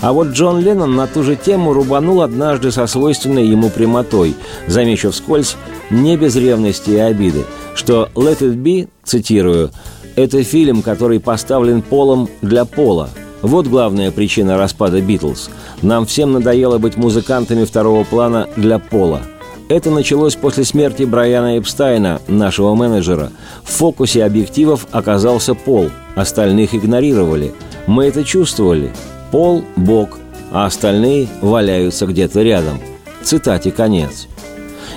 А 0.01 0.13
вот 0.13 0.27
Джон 0.27 0.59
Леннон 0.59 0.95
на 0.95 1.07
ту 1.07 1.23
же 1.23 1.35
тему 1.35 1.73
рубанул 1.73 2.21
однажды 2.21 2.71
со 2.71 2.85
свойственной 2.85 3.47
ему 3.47 3.71
прямотой, 3.71 4.35
замечу 4.67 5.09
вскользь, 5.09 5.55
не 5.89 6.15
без 6.15 6.35
ревности 6.35 6.91
и 6.91 6.97
обиды, 6.97 7.45
что 7.73 8.09
«Let 8.13 8.41
it 8.41 8.53
be», 8.53 8.87
цитирую, 9.03 9.71
«это 10.15 10.43
фильм, 10.43 10.83
который 10.83 11.19
поставлен 11.19 11.81
полом 11.81 12.29
для 12.43 12.63
пола». 12.63 13.09
Вот 13.41 13.65
главная 13.65 14.11
причина 14.11 14.59
распада 14.59 15.01
«Битлз». 15.01 15.49
Нам 15.81 16.05
всем 16.05 16.33
надоело 16.33 16.77
быть 16.77 16.97
музыкантами 16.97 17.65
второго 17.65 18.03
плана 18.03 18.47
для 18.55 18.77
пола– 18.77 19.23
это 19.69 19.91
началось 19.91 20.35
после 20.35 20.63
смерти 20.63 21.03
Брайана 21.03 21.57
Эпстайна, 21.57 22.21
нашего 22.27 22.73
менеджера. 22.75 23.31
В 23.63 23.71
фокусе 23.71 24.23
объективов 24.23 24.87
оказался 24.91 25.55
Пол, 25.55 25.89
остальных 26.15 26.73
игнорировали. 26.73 27.53
Мы 27.85 28.05
это 28.05 28.23
чувствовали. 28.23 28.91
Пол– 29.31 29.63
Бог, 29.75 30.19
а 30.51 30.65
остальные 30.65 31.27
валяются 31.41 32.05
где-то 32.05 32.41
рядом. 32.41 32.79
Цитате 33.23 33.71
конец. 33.71 34.27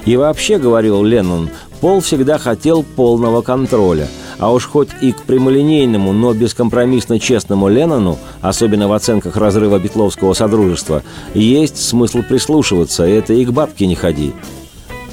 И 0.04 0.16
вообще, 0.16 0.58
говорил 0.58 1.02
Леннон, 1.02 1.50
Пол 1.80 2.00
всегда 2.00 2.38
хотел 2.38 2.82
полного 2.82 3.42
контроля. 3.42 4.06
А 4.38 4.52
уж 4.52 4.66
хоть 4.66 4.88
и 5.02 5.12
к 5.12 5.22
прямолинейному, 5.22 6.12
но 6.12 6.32
бескомпромиссно 6.32 7.20
честному 7.20 7.68
Леннону, 7.68 8.18
особенно 8.40 8.88
в 8.88 8.92
оценках 8.92 9.36
разрыва 9.36 9.78
Бетловского 9.78 10.32
Содружества, 10.32 11.02
есть 11.34 11.76
смысл 11.76 12.22
прислушиваться, 12.26 13.04
это 13.04 13.34
и 13.34 13.44
к 13.44 13.50
бабке 13.50 13.86
не 13.86 13.94
ходи. 13.94 14.32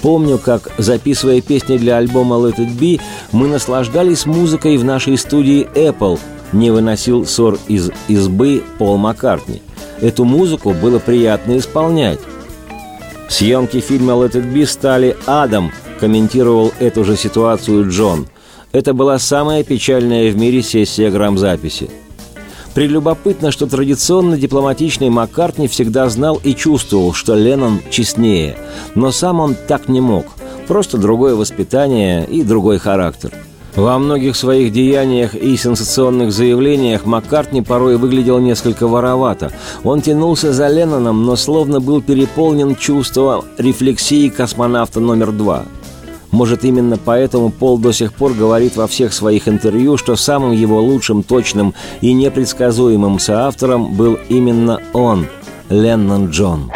Помню, 0.02 0.38
как, 0.38 0.72
записывая 0.78 1.42
песни 1.42 1.78
для 1.78 1.98
альбома 1.98 2.36
Let 2.36 2.58
It 2.58 2.78
Be, 2.78 3.02
мы 3.32 3.48
наслаждались 3.48 4.26
музыкой 4.26 4.78
в 4.78 4.86
нашей 4.86 5.18
студии 5.18 5.68
Apple, 5.74 6.20
не 6.54 6.72
выносил 6.72 7.26
ссор 7.26 7.58
из 7.68 7.92
избы 8.08 8.64
Пол 8.78 8.98
Маккартни. 8.98 9.62
Эту 10.00 10.24
музыку 10.24 10.74
было 10.74 11.00
приятно 11.00 11.58
исполнять. 11.58 12.20
Съемки 13.28 13.80
фильма 13.80 14.14
Let 14.14 14.34
It 14.34 14.54
Be 14.54 14.66
стали 14.66 15.18
адом, 15.26 15.72
комментировал 16.00 16.72
эту 16.80 17.04
же 17.04 17.18
ситуацию 17.18 17.90
Джон. 17.90 18.28
Это 18.72 18.94
была 18.94 19.18
самая 19.18 19.64
печальная 19.64 20.32
в 20.32 20.38
мире 20.38 20.62
сессия 20.62 21.10
грамзаписи. 21.10 21.90
Прелюбопытно, 22.78 23.50
что 23.50 23.66
традиционно 23.66 24.38
дипломатичный 24.38 25.10
Маккартни 25.10 25.68
всегда 25.68 26.08
знал 26.10 26.40
и 26.44 26.54
чувствовал, 26.54 27.12
что 27.12 27.34
Леннон 27.34 27.80
честнее, 27.90 28.56
но 28.94 29.10
сам 29.10 29.40
он 29.40 29.56
так 29.56 29.90
не 29.90 30.00
мог. 30.00 30.28
Просто 30.68 31.00
другое 31.00 31.34
воспитание 31.34 32.24
и 32.28 32.44
другой 32.44 32.78
характер. 32.78 33.32
Во 33.76 33.98
многих 33.98 34.36
своих 34.36 34.72
деяниях 34.72 35.34
и 35.34 35.58
сенсационных 35.58 36.32
заявлениях 36.32 37.08
Маккартни 37.08 37.64
порой 37.64 37.98
выглядел 37.98 38.38
несколько 38.38 38.88
воровато. 38.88 39.52
Он 39.84 40.04
тянулся 40.04 40.54
за 40.54 40.68
Ленноном, 40.68 41.26
но 41.26 41.36
словно 41.36 41.80
был 41.80 42.04
переполнен 42.04 42.76
чувством 42.76 43.46
рефлексии 43.58 44.30
космонавта 44.30 45.00
номер 45.00 45.32
два– 45.32 45.66
может, 46.32 46.64
именно 46.64 46.98
поэтому 46.98 47.50
Пол 47.50 47.78
до 47.78 47.92
сих 47.92 48.14
пор 48.14 48.34
говорит 48.34 48.76
во 48.76 48.88
всех 48.88 49.14
своих 49.14 49.48
интервью, 49.48 49.98
что 49.98 50.16
самым 50.16 50.52
его 50.52 50.82
лучшим, 50.82 51.24
точным 51.24 51.74
и 52.02 52.14
непредсказуемым 52.14 53.20
соавтором 53.20 53.94
был 53.96 54.18
именно 54.30 54.82
он, 54.94 55.28
Леннон 55.70 56.30
Джон. 56.30 56.72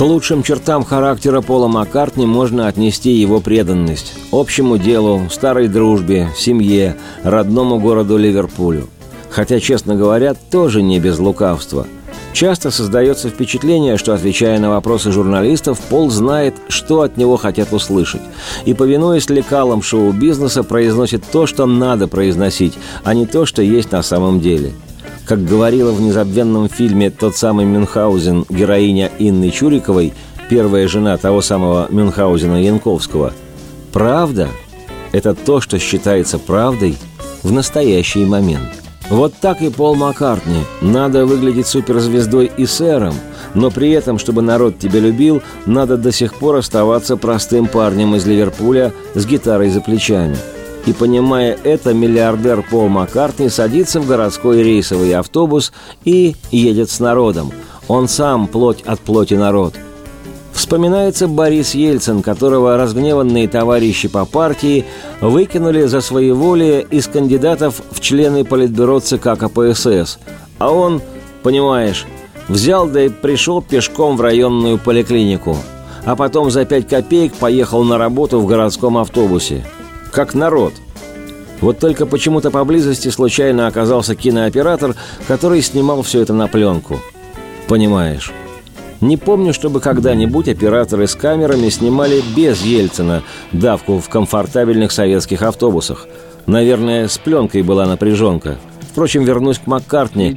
Лучшим 0.00 0.42
чертам 0.42 0.84
характера 0.84 1.40
Пола 1.40 1.68
Маккартни 1.68 2.26
можно 2.26 2.66
отнести 2.66 3.12
его 3.12 3.38
преданность 3.38 4.14
общему 4.32 4.76
делу, 4.76 5.28
старой 5.30 5.68
дружбе, 5.68 6.30
семье, 6.36 6.96
родному 7.22 7.78
городу 7.78 8.16
Ливерпулю. 8.16 8.88
Хотя, 9.30 9.60
честно 9.60 9.94
говоря, 9.94 10.34
тоже 10.34 10.82
не 10.82 10.98
без 10.98 11.20
лукавства. 11.20 11.86
Часто 12.32 12.72
создается 12.72 13.28
впечатление, 13.28 13.96
что, 13.96 14.12
отвечая 14.14 14.58
на 14.58 14.70
вопросы 14.70 15.12
журналистов, 15.12 15.78
Пол 15.88 16.10
знает, 16.10 16.56
что 16.68 17.02
от 17.02 17.16
него 17.16 17.36
хотят 17.36 17.72
услышать. 17.72 18.22
И, 18.64 18.74
повинуясь 18.74 19.28
лекалам 19.28 19.82
шоу-бизнеса, 19.82 20.64
произносит 20.64 21.22
то, 21.30 21.46
что 21.46 21.66
надо 21.66 22.08
произносить, 22.08 22.74
а 23.04 23.14
не 23.14 23.26
то, 23.26 23.46
что 23.46 23.62
есть 23.62 23.92
на 23.92 24.02
самом 24.02 24.40
деле– 24.40 24.72
как 25.26 25.44
говорила 25.44 25.92
в 25.92 26.00
незабвенном 26.00 26.68
фильме 26.68 27.10
тот 27.10 27.36
самый 27.36 27.64
Мюнхгаузен 27.64 28.44
героиня 28.48 29.10
Инны 29.18 29.50
Чуриковой, 29.50 30.12
первая 30.50 30.86
жена 30.88 31.16
того 31.16 31.40
самого 31.40 31.86
Мюнхгаузена 31.90 32.62
Янковского, 32.62 33.32
«Правда– 33.92 34.48
это 35.12 35.34
то, 35.34 35.60
что 35.60 35.78
считается 35.78 36.38
правдой 36.38 36.96
в 37.42 37.52
настоящий 37.52 38.24
момент». 38.24 38.68
Вот 39.10 39.34
так 39.38 39.60
и 39.60 39.68
Пол 39.68 39.96
Маккартни. 39.96 40.62
Надо 40.80 41.26
выглядеть 41.26 41.66
суперзвездой 41.66 42.50
и 42.56 42.64
сэром, 42.64 43.14
но 43.52 43.70
при 43.70 43.90
этом, 43.90 44.18
чтобы 44.18 44.40
народ 44.40 44.78
тебя 44.78 44.98
любил, 44.98 45.42
надо 45.66 45.98
до 45.98 46.10
сих 46.10 46.34
пор 46.34 46.56
оставаться 46.56 47.18
простым 47.18 47.66
парнем 47.66 48.16
из 48.16 48.26
Ливерпуля 48.26 48.92
с 49.14 49.26
гитарой 49.26 49.68
за 49.68 49.82
плечами– 49.82 50.36
и, 50.86 50.92
понимая 50.92 51.58
это, 51.64 51.94
миллиардер 51.94 52.62
Пол 52.62 52.88
Маккартни 52.88 53.48
садится 53.48 54.00
в 54.00 54.06
городской 54.06 54.62
рейсовый 54.62 55.14
автобус 55.14 55.72
и 56.04 56.36
едет 56.50 56.90
с 56.90 57.00
народом. 57.00 57.52
Он 57.88 58.08
сам 58.08 58.46
плоть 58.46 58.82
от 58.82 59.00
плоти 59.00 59.34
народ. 59.34 59.74
Вспоминается 60.52 61.26
Борис 61.26 61.74
Ельцин, 61.74 62.22
которого 62.22 62.76
разгневанные 62.76 63.48
товарищи 63.48 64.08
по 64.08 64.24
партии 64.24 64.84
выкинули 65.20 65.84
за 65.86 66.00
своеволие 66.00 66.82
из 66.82 67.08
кандидатов 67.08 67.82
в 67.90 68.00
члены 68.00 68.44
Политбюро 68.44 69.00
ЦК 69.00 69.36
КПСС. 69.36 70.18
А 70.58 70.70
он, 70.70 71.02
понимаешь, 71.42 72.06
взял 72.48 72.86
да 72.86 73.04
и 73.04 73.08
пришел 73.08 73.62
пешком 73.62 74.16
в 74.16 74.20
районную 74.20 74.78
поликлинику. 74.78 75.56
А 76.04 76.14
потом 76.14 76.50
за 76.50 76.64
пять 76.64 76.86
копеек 76.86 77.34
поехал 77.34 77.82
на 77.82 77.98
работу 77.98 78.38
в 78.38 78.46
городском 78.46 78.98
автобусе 78.98 79.64
как 80.14 80.34
народ. 80.34 80.72
Вот 81.60 81.78
только 81.80 82.06
почему-то 82.06 82.50
поблизости 82.50 83.08
случайно 83.08 83.66
оказался 83.66 84.14
кинооператор, 84.14 84.94
который 85.26 85.60
снимал 85.60 86.02
все 86.02 86.20
это 86.20 86.32
на 86.32 86.46
пленку. 86.46 87.00
Понимаешь. 87.66 88.32
Не 89.00 89.16
помню, 89.16 89.52
чтобы 89.52 89.80
когда-нибудь 89.80 90.48
операторы 90.48 91.08
с 91.08 91.14
камерами 91.14 91.68
снимали 91.68 92.22
без 92.36 92.62
Ельцина 92.62 93.22
давку 93.52 93.98
в 93.98 94.08
комфортабельных 94.08 94.92
советских 94.92 95.42
автобусах. 95.42 96.06
Наверное, 96.46 97.08
с 97.08 97.18
пленкой 97.18 97.62
была 97.62 97.84
напряженка. 97.86 98.58
Впрочем, 98.92 99.24
вернусь 99.24 99.58
к 99.58 99.66
Маккартни. 99.66 100.32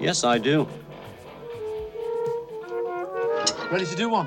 Yes, 0.00 0.24
I 0.24 0.40
do. 0.40 0.66
Ready 3.70 3.84
to 3.84 3.96
do 3.96 4.10
one? 4.10 4.26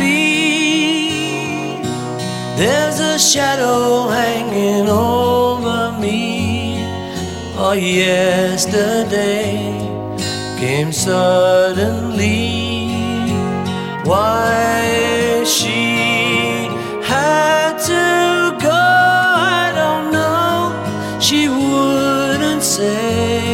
there's 2.61 2.99
a 2.99 3.17
shadow 3.17 4.07
hanging 4.07 4.87
over 4.87 5.97
me. 5.99 6.75
Oh, 7.57 7.71
yesterday 7.73 9.55
came 10.59 10.91
suddenly. 10.91 12.51
Why 14.03 15.43
she 15.43 16.69
had 17.11 17.79
to 17.91 18.55
go, 18.61 18.69
I 18.69 19.71
don't 19.81 20.11
know. 20.17 21.19
She 21.19 21.49
wouldn't 21.49 22.61
say. 22.61 23.49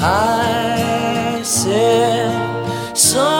I 0.00 1.42
said 1.44 2.96
something. 2.96 3.39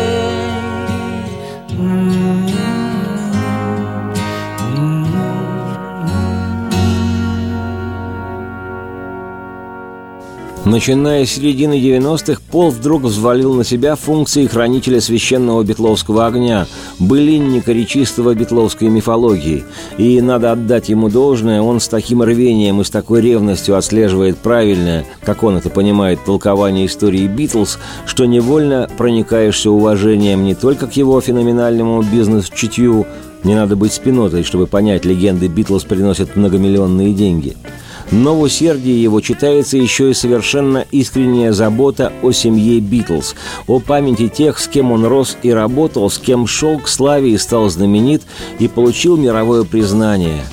Начиная 10.71 11.25
с 11.25 11.31
середины 11.31 11.73
90-х, 11.73 12.41
Пол 12.49 12.71
вдруг 12.71 13.01
взвалил 13.01 13.53
на 13.55 13.65
себя 13.65 13.97
функции 13.97 14.47
хранителя 14.47 15.01
священного 15.01 15.63
битловского 15.63 16.27
огня, 16.27 16.65
былинника 16.97 17.73
речистого 17.73 18.33
битловской 18.33 18.87
мифологии. 18.87 19.65
И 19.97 20.21
надо 20.21 20.53
отдать 20.53 20.87
ему 20.87 21.09
должное, 21.09 21.61
он 21.61 21.81
с 21.81 21.89
таким 21.89 22.23
рвением 22.23 22.79
и 22.79 22.85
с 22.85 22.89
такой 22.89 23.19
ревностью 23.19 23.75
отслеживает 23.75 24.37
правильное, 24.37 25.03
как 25.25 25.43
он 25.43 25.57
это 25.57 25.69
понимает, 25.69 26.23
толкование 26.23 26.85
истории 26.85 27.27
Битлз, 27.27 27.77
что 28.05 28.23
невольно 28.23 28.89
проникаешься 28.97 29.69
уважением 29.69 30.45
не 30.45 30.55
только 30.55 30.87
к 30.87 30.93
его 30.93 31.19
феноменальному 31.19 32.01
бизнес-чутью, 32.01 33.05
не 33.43 33.55
надо 33.55 33.75
быть 33.75 33.91
спинотой, 33.91 34.43
чтобы 34.43 34.67
понять, 34.67 35.03
легенды 35.03 35.49
Битлз 35.49 35.83
приносят 35.83 36.37
многомиллионные 36.37 37.13
деньги– 37.13 37.57
но 38.11 38.35
в 38.35 38.41
усердии 38.41 38.91
его 38.91 39.21
читается 39.21 39.77
еще 39.77 40.11
и 40.11 40.13
совершенно 40.13 40.85
искренняя 40.91 41.53
забота 41.53 42.11
о 42.21 42.31
семье 42.31 42.79
Битлз, 42.79 43.35
о 43.67 43.79
памяти 43.79 44.27
тех, 44.27 44.59
с 44.59 44.67
кем 44.67 44.91
он 44.91 45.05
рос 45.05 45.37
и 45.41 45.51
работал, 45.51 46.09
с 46.09 46.17
кем 46.17 46.45
шел 46.45 46.77
к 46.79 46.87
славе 46.87 47.31
и 47.31 47.37
стал 47.37 47.69
знаменит, 47.69 48.23
и 48.59 48.67
получил 48.67 49.17
мировое 49.17 49.63
признание, 49.63 50.43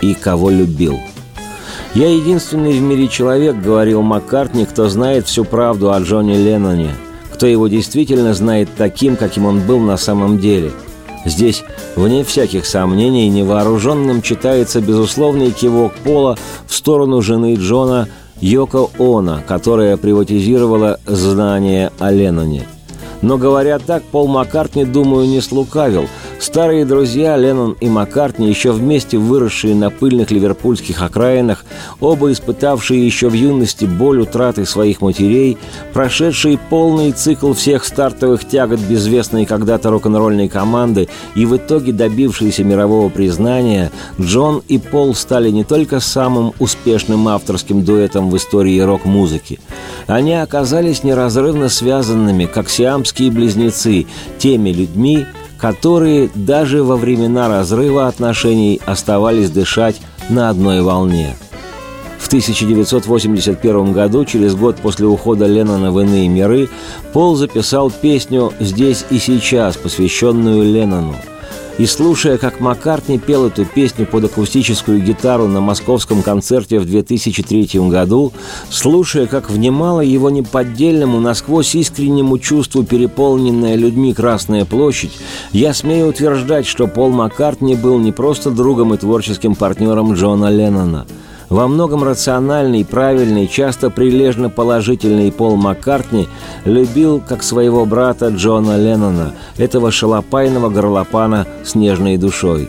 и 0.00 0.14
кого 0.14 0.50
любил. 0.50 0.98
«Я 1.94 2.12
единственный 2.12 2.72
в 2.72 2.80
мире 2.80 3.06
человек»,— 3.06 3.56
говорил 3.62 4.02
Маккартни, 4.02 4.64
«кто 4.64 4.88
знает 4.88 5.26
всю 5.26 5.44
правду 5.44 5.92
о 5.92 6.00
Джонни 6.00 6.36
Ленноне, 6.36 6.90
кто 7.32 7.46
его 7.46 7.68
действительно 7.68 8.34
знает 8.34 8.68
таким, 8.76 9.16
каким 9.16 9.46
он 9.46 9.60
был 9.60 9.78
на 9.78 9.96
самом 9.96 10.38
деле». 10.38 10.72
Здесь, 11.24 11.64
вне 11.96 12.22
всяких 12.22 12.66
сомнений, 12.66 13.28
невооруженным 13.28 14.22
читается 14.22 14.80
безусловный 14.80 15.50
кивок 15.50 15.94
Пола 16.04 16.36
в 16.66 16.74
сторону 16.74 17.22
жены 17.22 17.54
Джона 17.54 18.08
Йоко 18.40 18.88
Она, 18.98 19.42
которая 19.46 19.96
приватизировала 19.96 20.98
знание 21.06 21.90
о 21.98 22.10
Ленноне. 22.10 22.66
Но 23.22 23.38
говоря 23.38 23.78
так, 23.78 24.02
Пол 24.02 24.28
Маккартни, 24.28 24.84
думаю, 24.84 25.26
не 25.26 25.40
слукавил. 25.40 26.08
Старые 26.40 26.84
друзья 26.84 27.36
Леннон 27.36 27.76
и 27.80 27.88
Маккартни, 27.88 28.48
еще 28.48 28.72
вместе 28.72 29.18
выросшие 29.18 29.74
на 29.74 29.90
пыльных 29.90 30.30
ливерпульских 30.30 31.00
окраинах, 31.00 31.64
оба 32.00 32.32
испытавшие 32.32 33.04
еще 33.04 33.28
в 33.28 33.32
юности 33.32 33.84
боль 33.84 34.20
утраты 34.20 34.66
своих 34.66 35.00
матерей, 35.00 35.56
прошедшие 35.92 36.58
полный 36.58 37.12
цикл 37.12 37.52
всех 37.52 37.84
стартовых 37.84 38.46
тягот 38.46 38.80
безвестной 38.80 39.46
когда-то 39.46 39.90
рок-н-ролльной 39.90 40.48
команды 40.48 41.08
и 41.34 41.46
в 41.46 41.56
итоге 41.56 41.92
добившиеся 41.92 42.64
мирового 42.64 43.08
признания, 43.08 43.90
Джон 44.20 44.62
и 44.68 44.78
Пол 44.78 45.14
стали 45.14 45.50
не 45.50 45.64
только 45.64 46.00
самым 46.00 46.52
успешным 46.58 47.26
авторским 47.28 47.84
дуэтом 47.84 48.30
в 48.30 48.36
истории 48.36 48.78
рок-музыки. 48.80 49.60
Они 50.06 50.34
оказались 50.34 51.04
неразрывно 51.04 51.68
связанными, 51.68 52.44
как 52.46 52.68
сиамские 52.68 53.30
близнецы, 53.30 54.06
теми 54.38 54.70
людьми, 54.70 55.26
которые 55.58 56.30
даже 56.34 56.82
во 56.82 56.96
времена 56.96 57.48
разрыва 57.48 58.08
отношений 58.08 58.80
оставались 58.84 59.50
дышать 59.50 60.00
на 60.28 60.50
одной 60.50 60.82
волне. 60.82 61.36
В 62.18 62.26
1981 62.28 63.92
году, 63.92 64.24
через 64.24 64.54
год 64.54 64.76
после 64.76 65.06
ухода 65.06 65.46
Леннона 65.46 65.92
в 65.92 66.00
иные 66.00 66.28
миры, 66.28 66.68
Пол 67.12 67.36
записал 67.36 67.90
песню 67.90 68.52
«Здесь 68.60 69.04
и 69.10 69.18
сейчас», 69.18 69.76
посвященную 69.76 70.64
Леннону– 70.64 71.14
и 71.78 71.86
слушая, 71.86 72.38
как 72.38 72.60
Маккартни 72.60 73.18
пел 73.18 73.46
эту 73.46 73.64
песню 73.64 74.06
под 74.06 74.24
акустическую 74.24 75.00
гитару 75.00 75.48
на 75.48 75.60
московском 75.60 76.22
концерте 76.22 76.78
в 76.78 76.86
2003 76.86 77.68
году, 77.88 78.32
слушая, 78.70 79.26
как 79.26 79.50
внимала 79.50 80.00
его 80.00 80.30
неподдельному, 80.30 81.20
насквозь 81.20 81.74
искреннему 81.74 82.38
чувству 82.38 82.84
переполненная 82.84 83.74
людьми 83.74 84.14
Красная 84.14 84.64
площадь, 84.64 85.12
я 85.52 85.74
смею 85.74 86.08
утверждать, 86.08 86.66
что 86.66 86.86
Пол 86.86 87.10
Маккартни 87.10 87.74
был 87.74 87.98
не 87.98 88.12
просто 88.12 88.50
другом 88.50 88.94
и 88.94 88.96
творческим 88.96 89.54
партнером 89.54 90.14
Джона 90.14 90.50
Леннона– 90.50 91.06
во 91.54 91.68
многом 91.68 92.02
рациональный, 92.02 92.84
правильный, 92.84 93.46
часто 93.46 93.88
прилежно 93.88 94.50
положительный 94.50 95.30
Пол 95.30 95.54
Маккартни 95.54 96.26
любил, 96.64 97.22
как 97.24 97.44
своего 97.44 97.86
брата 97.86 98.30
Джона 98.30 98.76
Леннона, 98.76 99.34
этого 99.56 99.92
шалопайного 99.92 100.68
горлопана 100.68 101.46
с 101.64 101.76
нежной 101.76 102.16
душой. 102.16 102.68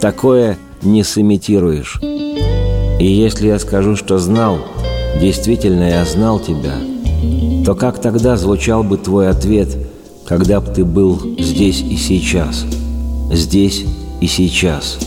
Такое 0.00 0.58
не 0.82 1.04
сымитируешь. 1.04 2.00
И 2.02 3.06
если 3.06 3.46
я 3.46 3.60
скажу, 3.60 3.94
что 3.94 4.18
знал, 4.18 4.58
действительно 5.20 5.88
я 5.88 6.04
знал 6.04 6.40
тебя, 6.40 6.74
то 7.64 7.76
как 7.76 8.00
тогда 8.00 8.36
звучал 8.36 8.82
бы 8.82 8.98
твой 8.98 9.28
ответ, 9.28 9.68
когда 10.26 10.60
бы 10.60 10.72
ты 10.72 10.84
был 10.84 11.36
здесь 11.38 11.80
и 11.80 11.94
сейчас? 11.96 12.64
Здесь 13.30 13.84
и 14.20 14.26
сейчас. 14.26 14.98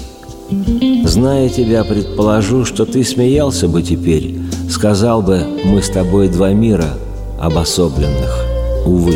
Зная 1.04 1.50
тебя, 1.50 1.84
предположу, 1.84 2.66
что 2.66 2.86
ты 2.86 3.04
смеялся 3.04 3.68
бы 3.68 3.84
теперь, 3.84 4.36
сказал 4.70 5.22
бы, 5.22 5.44
мы 5.64 5.82
с 5.82 5.90
тобой 5.90 6.28
два 6.28 6.54
мира 6.54 6.98
обособленных. 7.40 8.46
Увы, 8.86 9.16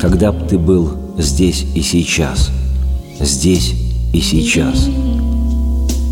когда 0.00 0.32
б 0.32 0.46
ты 0.48 0.58
был 0.58 0.90
здесь 1.18 1.64
и 1.74 1.82
сейчас, 1.82 2.50
здесь 3.20 3.74
и 4.12 4.20
сейчас. 4.20 4.88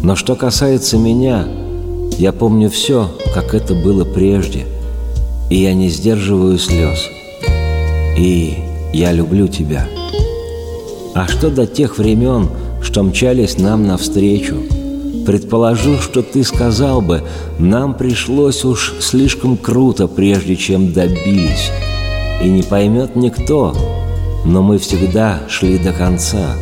Но 0.03 0.15
что 0.15 0.37
касается 0.37 0.99
меня, 0.99 1.47
я 2.19 2.33
помню 2.33 2.71
все, 2.71 3.11
как 3.35 3.55
это 3.55 3.75
было 3.75 4.05
прежде, 4.05 4.67
и 5.51 5.57
я 5.57 5.75
не 5.75 5.89
сдерживаю 5.89 6.59
слез. 6.59 7.09
И 8.17 8.59
я 8.93 9.13
люблю 9.13 9.49
тебя. 9.49 9.87
А 11.15 11.27
что 11.27 11.51
до 11.51 11.67
тех 11.67 11.99
времен, 11.99 12.49
что 12.83 13.03
мчались 13.03 13.59
нам 13.59 13.87
навстречу. 13.87 14.57
Предположу, 15.27 15.99
что 15.99 16.23
ты 16.23 16.43
сказал 16.43 17.01
бы, 17.01 17.23
нам 17.59 17.95
пришлось 17.95 18.65
уж 18.65 18.95
слишком 19.01 19.57
круто, 19.57 20.09
прежде 20.09 20.57
чем 20.57 20.93
добились. 20.93 21.71
И 22.43 22.49
не 22.49 22.63
поймет 22.63 23.15
никто, 23.15 23.75
но 24.45 24.63
мы 24.63 24.79
всегда 24.79 25.41
шли 25.49 25.79
до 25.79 25.93
конца. 25.93 26.57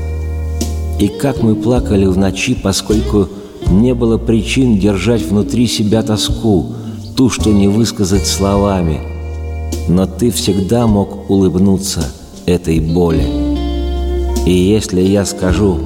И 0.98 1.08
как 1.08 1.42
мы 1.42 1.54
плакали 1.54 2.04
в 2.04 2.18
ночи, 2.18 2.54
поскольку 2.54 3.28
не 3.70 3.94
было 3.94 4.18
причин 4.18 4.78
держать 4.78 5.22
внутри 5.22 5.66
себя 5.66 6.02
тоску, 6.02 6.74
ту, 7.16 7.30
что 7.30 7.50
не 7.50 7.68
высказать 7.68 8.26
словами. 8.26 9.00
Но 9.88 10.06
ты 10.06 10.30
всегда 10.30 10.86
мог 10.86 11.30
улыбнуться 11.30 12.04
этой 12.44 12.80
боли. 12.80 13.24
И 14.46 14.52
если 14.52 15.00
я 15.00 15.24
скажу 15.24 15.78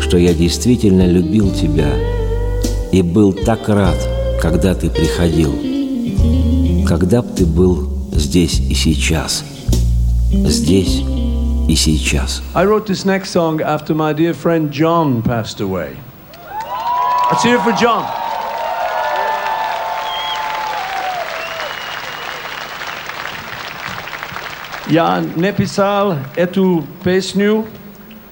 что 0.00 0.16
я 0.16 0.34
действительно 0.34 1.06
любил 1.06 1.52
тебя 1.52 1.90
и 2.92 3.02
был 3.02 3.32
так 3.32 3.68
рад, 3.68 3.96
когда 4.40 4.74
ты 4.74 4.90
приходил. 4.90 5.54
Когда 6.86 7.22
б 7.22 7.28
ты 7.36 7.46
был 7.46 7.88
здесь 8.12 8.60
и 8.60 8.74
сейчас. 8.74 9.44
Здесь 10.32 11.02
и 11.68 11.74
сейчас. 11.76 12.42
I 12.54 12.64
wrote 12.64 12.86
this 12.86 13.04
next 13.04 13.30
song 13.30 13.60
after 13.60 13.94
my 13.94 14.12
dear 14.12 14.34
friend 14.34 14.70
John 14.72 15.22
passed 15.22 15.60
away. 15.60 15.96
Let's 17.30 17.44
hear 17.44 17.56
it 17.56 17.62
for 17.62 17.72
John. 17.78 18.04
Я 24.88 25.22
написал 25.36 26.16
эту 26.34 26.84
песню 27.04 27.64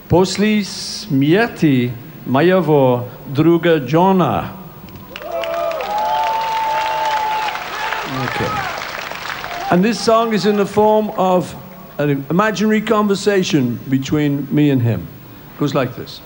Posli 0.08 0.64
smjeti 0.64 1.92
mojego 2.26 3.04
druga 3.32 3.80
Jona, 3.92 4.58
Okay. 8.18 8.48
And 9.70 9.84
this 9.84 10.00
song 10.00 10.32
is 10.32 10.46
in 10.46 10.56
the 10.56 10.66
form 10.66 11.10
of 11.10 11.54
an 11.98 12.24
imaginary 12.30 12.80
conversation 12.80 13.78
between 13.88 14.48
me 14.50 14.70
and 14.70 14.80
him. 14.80 15.06
It 15.54 15.58
goes 15.58 15.74
like 15.74 15.94
this. 15.94 16.20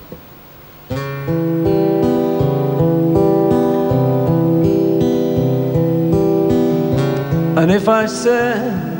And 7.56 7.70
if 7.70 7.88
I 7.88 8.06
said 8.06 8.91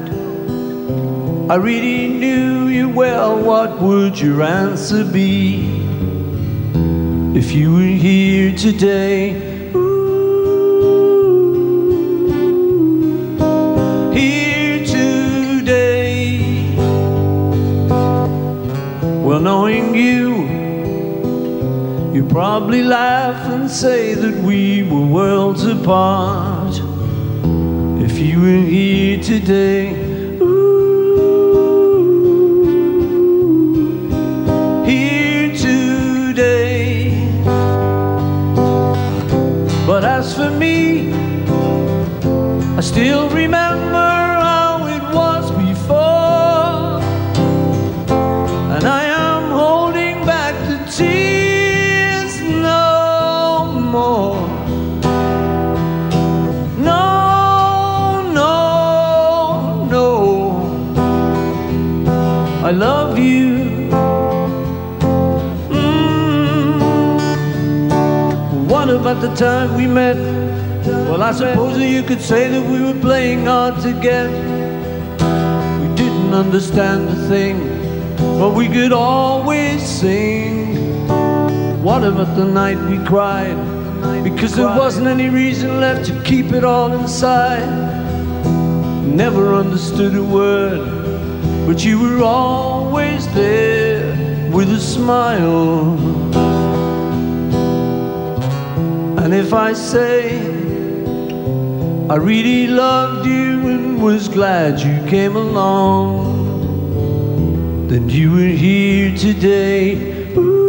I 1.51 1.57
really 1.57 2.09
knew 2.09 2.69
you 2.69 2.89
well, 2.89 3.37
what 3.37 3.81
would 3.81 4.19
your 4.19 4.43
answer 4.43 5.05
be? 5.05 5.67
If 7.37 7.53
you 7.53 7.75
were 7.75 7.81
here 7.81 8.57
today, 8.57 9.71
ooh, 9.75 10.93
here 14.13 14.87
today. 14.87 16.77
Well, 19.25 19.41
knowing 19.41 19.95
you, 19.95 20.47
you 22.15 22.25
probably 22.29 22.83
laugh 22.83 23.51
and 23.51 23.71
say 23.71 24.15
that 24.15 24.43
we 24.43 24.85
were 24.85 25.05
worlds 25.05 25.65
apart. 25.65 26.81
If 28.01 28.19
you 28.19 28.41
were 28.41 28.63
here 28.63 29.23
today, 29.23 30.02
still 42.93 43.29
remember 43.31 44.11
how 44.49 44.87
it 44.87 45.03
was 45.15 45.51
before, 45.53 47.01
and 48.75 48.85
I 48.85 49.05
am 49.05 49.51
holding 49.51 50.27
back 50.27 50.55
the 50.69 50.79
tears 50.99 52.35
no 52.43 53.65
more. 53.95 54.37
No, 56.91 58.21
no, 58.41 59.87
no. 59.95 60.09
I 62.69 62.71
love 62.73 63.19
you. 63.19 63.49
Mm. 65.79 66.77
What 68.69 68.91
about 68.91 69.23
the 69.23 69.35
time 69.35 69.77
we 69.79 69.87
met? 69.87 70.32
Well, 71.13 71.25
I 71.25 71.33
suppose 71.33 71.77
that 71.77 71.89
you 71.89 72.03
could 72.03 72.23
say 72.23 72.49
that 72.49 72.63
we 72.71 72.81
were 72.81 72.99
playing 72.99 73.45
hard 73.45 73.83
to 73.83 73.93
get. 73.93 74.31
We 75.83 75.95
didn't 75.95 76.33
understand 76.33 77.07
a 77.11 77.29
thing, 77.29 77.59
but 78.39 78.55
we 78.55 78.67
could 78.67 78.93
always 78.93 79.83
sing. 79.83 80.75
What 81.83 82.03
about 82.03 82.35
the 82.35 82.47
night 82.47 82.79
we 82.89 82.97
cried? 83.05 83.59
Because 84.25 84.57
there 84.57 84.69
wasn't 84.69 85.07
any 85.07 85.29
reason 85.29 85.83
left 85.83 86.07
to 86.07 86.19
keep 86.23 86.51
it 86.51 86.65
all 86.65 86.91
inside. 86.95 87.69
Never 89.05 89.53
understood 89.55 90.15
a 90.15 90.25
word, 90.25 90.81
but 91.67 91.85
you 91.85 92.01
were 92.01 92.25
always 92.25 93.31
there 93.35 94.17
with 94.51 94.71
a 94.71 94.81
smile. 94.81 95.93
And 99.19 99.35
if 99.35 99.53
I 99.53 99.75
say 99.75 100.52
I 102.11 102.17
really 102.17 102.67
loved 102.67 103.27
you 103.27 103.67
and 103.69 104.03
was 104.03 104.29
glad 104.29 104.81
you 104.81 105.01
came 105.09 105.37
along, 105.37 106.29
then 107.89 108.09
you 108.09 108.33
were 108.33 108.55
here 108.67 109.17
today. 109.17 109.95
Ooh, 110.37 110.63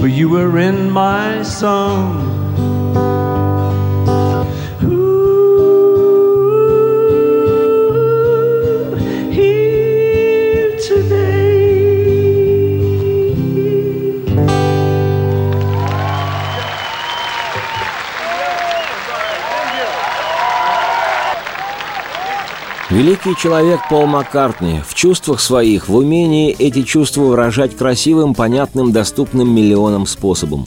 for 0.00 0.08
you 0.08 0.28
were 0.28 0.58
in 0.58 0.90
my 0.90 1.42
song. 1.42 2.29
Великий 23.00 23.34
человек 23.34 23.80
Пол 23.88 24.04
Маккартни 24.04 24.82
в 24.86 24.94
чувствах 24.94 25.40
своих, 25.40 25.88
в 25.88 25.96
умении 25.96 26.54
эти 26.58 26.82
чувства 26.82 27.22
выражать 27.22 27.74
красивым, 27.74 28.34
понятным, 28.34 28.92
доступным 28.92 29.48
миллионам 29.48 30.06
способом. 30.06 30.66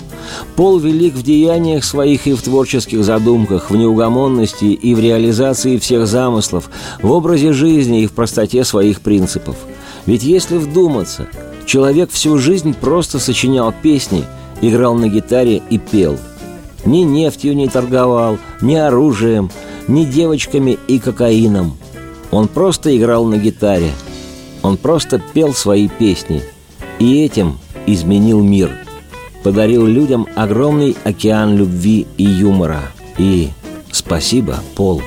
Пол 0.56 0.80
велик 0.80 1.14
в 1.14 1.22
деяниях 1.22 1.84
своих 1.84 2.26
и 2.26 2.34
в 2.34 2.42
творческих 2.42 3.04
задумках, 3.04 3.70
в 3.70 3.76
неугомонности 3.76 4.66
и 4.66 4.96
в 4.96 5.00
реализации 5.00 5.78
всех 5.78 6.08
замыслов, 6.08 6.72
в 7.04 7.12
образе 7.12 7.54
жизни 7.54 8.02
и 8.02 8.08
в 8.08 8.14
простоте 8.14 8.64
своих 8.64 9.02
принципов. 9.02 9.56
Ведь 10.08 10.24
если 10.24 10.58
вдуматься, 10.58 11.28
человек 11.68 12.10
всю 12.10 12.40
жизнь 12.40 12.74
просто 12.74 13.20
сочинял 13.20 13.72
песни, 13.84 14.26
играл 14.60 14.96
на 14.96 15.08
гитаре 15.08 15.62
и 15.70 15.78
пел. 15.78 16.18
Ни 16.84 17.04
нефтью 17.04 17.56
не 17.56 17.68
торговал, 17.68 18.40
ни 18.60 18.74
оружием, 18.74 19.52
ни 19.88 20.04
девочками 20.04 20.80
и 20.88 20.98
кокаином– 20.98 21.78
он 22.34 22.48
просто 22.48 22.96
играл 22.98 23.26
на 23.26 23.38
гитаре. 23.38 23.92
Он 24.64 24.78
просто 24.78 25.22
пел 25.34 25.54
свои 25.54 25.88
песни. 25.88 26.42
И 27.00 27.24
этим 27.24 27.60
изменил 27.86 28.42
мир. 28.42 28.72
Подарил 29.44 29.86
людям 29.86 30.28
огромный 30.36 30.96
океан 31.04 31.56
любви 31.56 32.08
и 32.18 32.24
юмора. 32.24 32.82
И 33.18 33.50
спасибо, 33.92 34.56
Пол. 34.76 35.02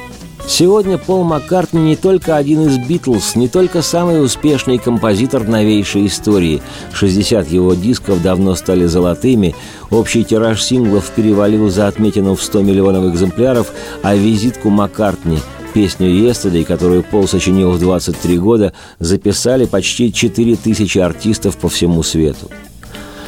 Сегодня 0.47 0.99
Пол 0.99 1.25
Маккартни 1.25 1.81
не 1.81 1.97
только 1.97 2.37
один 2.37 2.69
из 2.69 2.79
Битлз, 2.79 3.35
не 3.35 3.49
только 3.49 3.83
самый 3.83 4.25
успешный 4.25 4.79
композитор 4.79 5.49
новейшей 5.49 6.07
истории. 6.07 6.63
60 6.93 7.51
его 7.51 7.75
дисков 7.75 8.23
давно 8.23 8.55
стали 8.55 8.85
золотыми, 8.85 9.57
общий 9.91 10.23
тираж 10.23 10.63
синглов 10.63 11.11
перевалил 11.11 11.69
за 11.69 11.89
отметину 11.89 12.37
в 12.37 12.43
100 12.43 12.63
миллионов 12.63 13.13
экземпляров, 13.13 13.73
а 14.05 14.15
визитку 14.15 14.71
Маккартни– 14.71 15.41
Песню 15.77 16.09
«Yesterday», 16.09 16.65
которую 16.65 17.03
Пол 17.03 17.29
сочинил 17.29 17.73
в 17.73 17.79
23 17.79 18.39
года, 18.39 18.73
записали 18.99 19.67
почти 19.67 20.11
4000 20.11 20.99
артистов 21.01 21.59
по 21.59 21.69
всему 21.69 22.03
свету. 22.03 22.51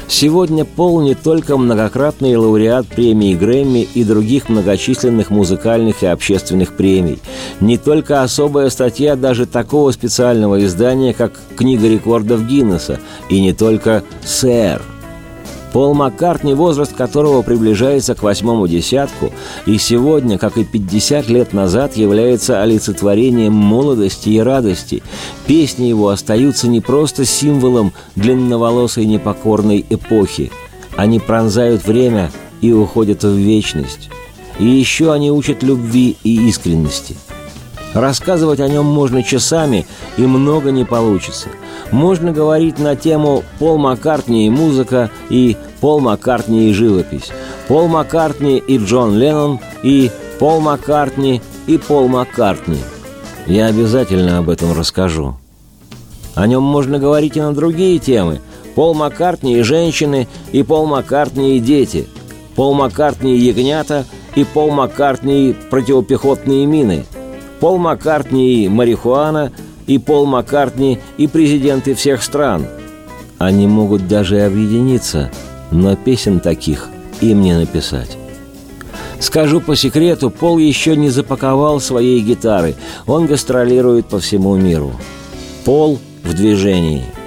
Сегодня 0.09 0.65
Пол 0.65 1.03
не 1.03 1.15
только 1.15 1.59
многократный 1.59 2.37
лауреат 2.37 2.87
премии 2.87 3.35
Грэмми 3.35 3.87
и 3.93 4.03
других 4.03 4.49
многочисленных 4.49 5.29
музыкальных 5.29 6.03
и 6.03 6.07
общественных 6.07 6.75
премий, 6.75 7.19
не 7.61 7.77
только 7.77 8.23
особая 8.23 8.71
статья 8.71 9.15
даже 9.15 9.45
такого 9.45 9.91
специального 9.91 10.65
издания, 10.65 11.13
как 11.13 11.35
«Книга 11.55 11.87
рекордов 11.87 12.47
Гиннесса», 12.47 12.99
и 13.29 13.43
не 13.43 13.53
только 13.53 14.05
«Сэр», 14.25 14.81
Пол 15.73 15.95
Маккартни, 15.95 16.55
возраст 16.55 16.95
которого 16.95 17.43
приближается 17.43 18.15
к 18.15 18.23
восьмому 18.23 18.67
десятку, 18.67 19.33
и 19.67 19.79
сегодня, 19.79 20.39
как 20.39 20.57
и 20.57 20.65
50 20.65 21.29
лет 21.29 21.53
назад, 21.53 21.97
является 21.97 22.63
олицетворением 22.63 23.53
молодости 23.53 24.31
и 24.31 24.39
радости. 24.39 25.03
Песни 25.47 25.87
его 25.87 26.09
остаются 26.09 26.69
не 26.69 26.81
просто 26.81 27.25
символом 27.25 27.93
длинноволосой 28.17 29.05
непокорной 29.05 29.85
эпохи. 29.89 30.51
Они 30.97 31.21
пронзают 31.21 31.87
время 31.87 32.31
и 32.61 32.73
уходят 32.73 33.23
в 33.23 33.37
вечность. 33.37 34.11
И 34.59 34.65
еще 34.65 35.13
они 35.13 35.31
учат 35.31 35.63
любви 35.63 36.17
и 36.25 36.49
искренности– 36.49 37.17
Рассказывать 37.95 38.61
о 38.61 38.69
нем 38.69 38.85
можно 38.85 39.23
часами, 39.23 39.87
и 40.17 40.23
много 40.23 40.71
не 40.71 40.85
получится. 40.85 41.49
Можно 41.91 42.33
говорить 42.33 42.79
на 42.79 42.97
тему 42.97 43.45
Пол 43.59 43.79
Маккартни 43.79 44.47
и 44.47 44.51
музыка, 44.51 45.11
и 45.31 45.57
Пол 45.81 46.01
Маккартни 46.01 46.69
и 46.69 46.73
живопись, 46.75 47.31
Пол 47.67 47.89
Маккартни 47.89 48.59
и 48.59 48.79
Джон 48.79 49.17
Леннон, 49.17 49.59
и 49.83 50.11
Пол 50.39 50.61
Маккартни 50.61 51.41
и 51.67 51.79
Пол 51.79 52.09
Маккартни. 52.09 52.79
Я 53.47 53.67
обязательно 53.67 54.39
об 54.39 54.51
этом 54.51 54.77
расскажу. 54.79 55.37
О 56.35 56.47
нем 56.47 56.63
можно 56.63 56.99
говорить 56.99 57.37
и 57.37 57.41
на 57.41 57.55
другие 57.55 57.99
темы. 57.99 58.41
Пол 58.75 58.95
Маккартни 58.95 59.59
и 59.59 59.63
женщины, 59.63 60.29
и 60.53 60.63
Пол 60.63 60.87
Маккартни 60.87 61.57
и 61.57 61.61
дети, 61.61 62.07
Пол 62.55 62.75
Маккартни 62.75 63.37
и 63.37 63.41
ягнята, 63.41 64.05
и 64.37 64.45
Пол 64.45 64.71
Маккартни 64.71 65.51
и 65.51 65.53
противопехотные 65.53 66.67
мины– 66.67 67.07
Пол 67.61 67.79
Маккартни 67.79 68.65
и 68.65 68.69
марихуана, 68.69 69.53
и 69.87 69.99
Пол 69.99 70.27
Маккартни 70.27 70.99
и 71.17 71.27
президенты 71.27 71.95
всех 71.95 72.23
стран. 72.23 72.67
Они 73.39 73.67
могут 73.67 74.07
даже 74.07 74.43
объединиться, 74.43 75.31
но 75.71 75.97
песен 75.97 76.41
таких 76.41 76.89
им 77.21 77.41
не 77.41 77.55
написать. 77.55 78.17
Скажу 79.21 79.61
по 79.61 79.75
секрету, 79.75 80.31
Пол 80.31 80.59
еще 80.59 80.97
не 80.97 81.11
запаковал 81.11 81.81
своей 81.81 82.21
гитары. 82.21 82.77
Он 83.07 83.27
гастролирует 83.27 84.07
по 84.07 84.21
всему 84.21 84.57
миру. 84.57 84.93
Пол 85.65 85.99
в 86.23 86.35
движении– 86.35 87.05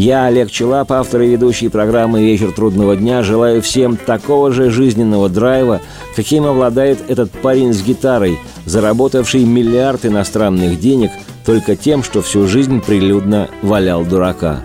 я, 0.00 0.24
Олег 0.24 0.50
Челап, 0.50 0.92
автор 0.92 1.20
и 1.20 1.28
ведущий 1.28 1.68
программы 1.68 2.22
«Вечер 2.22 2.52
трудного 2.52 2.96
дня», 2.96 3.22
желаю 3.22 3.60
всем 3.60 3.98
такого 3.98 4.50
же 4.50 4.70
жизненного 4.70 5.28
драйва, 5.28 5.82
каким 6.16 6.46
обладает 6.46 6.98
этот 7.08 7.30
парень 7.30 7.74
с 7.74 7.82
гитарой, 7.82 8.38
заработавший 8.64 9.44
миллиард 9.44 10.06
иностранных 10.06 10.80
денег 10.80 11.10
только 11.44 11.76
тем, 11.76 12.02
что 12.02 12.22
всю 12.22 12.46
жизнь 12.46 12.80
прилюдно 12.80 13.50
валял 13.60 14.02
дурака. 14.02 14.64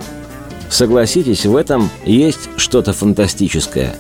Согласитесь, 0.70 1.46
в 1.46 1.58
этом 1.58 1.90
есть 2.06 2.48
что-то 2.56 2.94
фантастическое. 2.94 3.98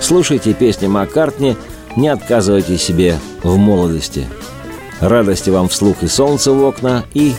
Слушайте 0.00 0.54
песни 0.54 0.86
Маккартни, 0.86 1.56
не 1.96 2.08
отказывайте 2.08 2.78
себе 2.78 3.16
в 3.42 3.56
молодости. 3.56 4.28
Радости 5.00 5.50
вам 5.50 5.68
вслух 5.68 6.04
и 6.04 6.06
солнца 6.06 6.52
в 6.52 6.62
окна, 6.62 7.02
и 7.12 7.32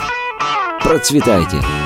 процветайте! 0.84 1.81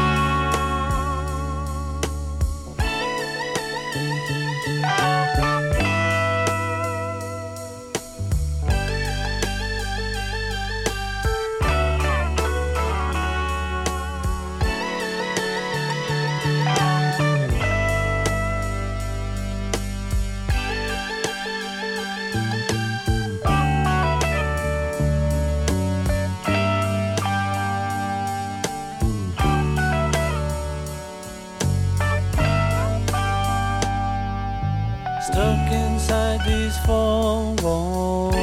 Stuck 35.26 35.71
inside 35.71 36.39
these 36.45 36.78
four 36.86 37.55
walls. 37.63 38.36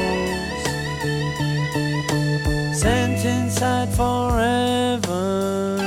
Sent 2.77 3.23
inside 3.23 3.87
forever. 3.95 5.77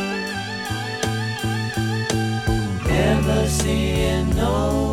Never 2.89 3.47
seeing 3.47 4.35
no 4.37 4.86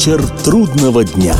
Вечер 0.00 0.26
трудного 0.44 1.04
дня. 1.04 1.36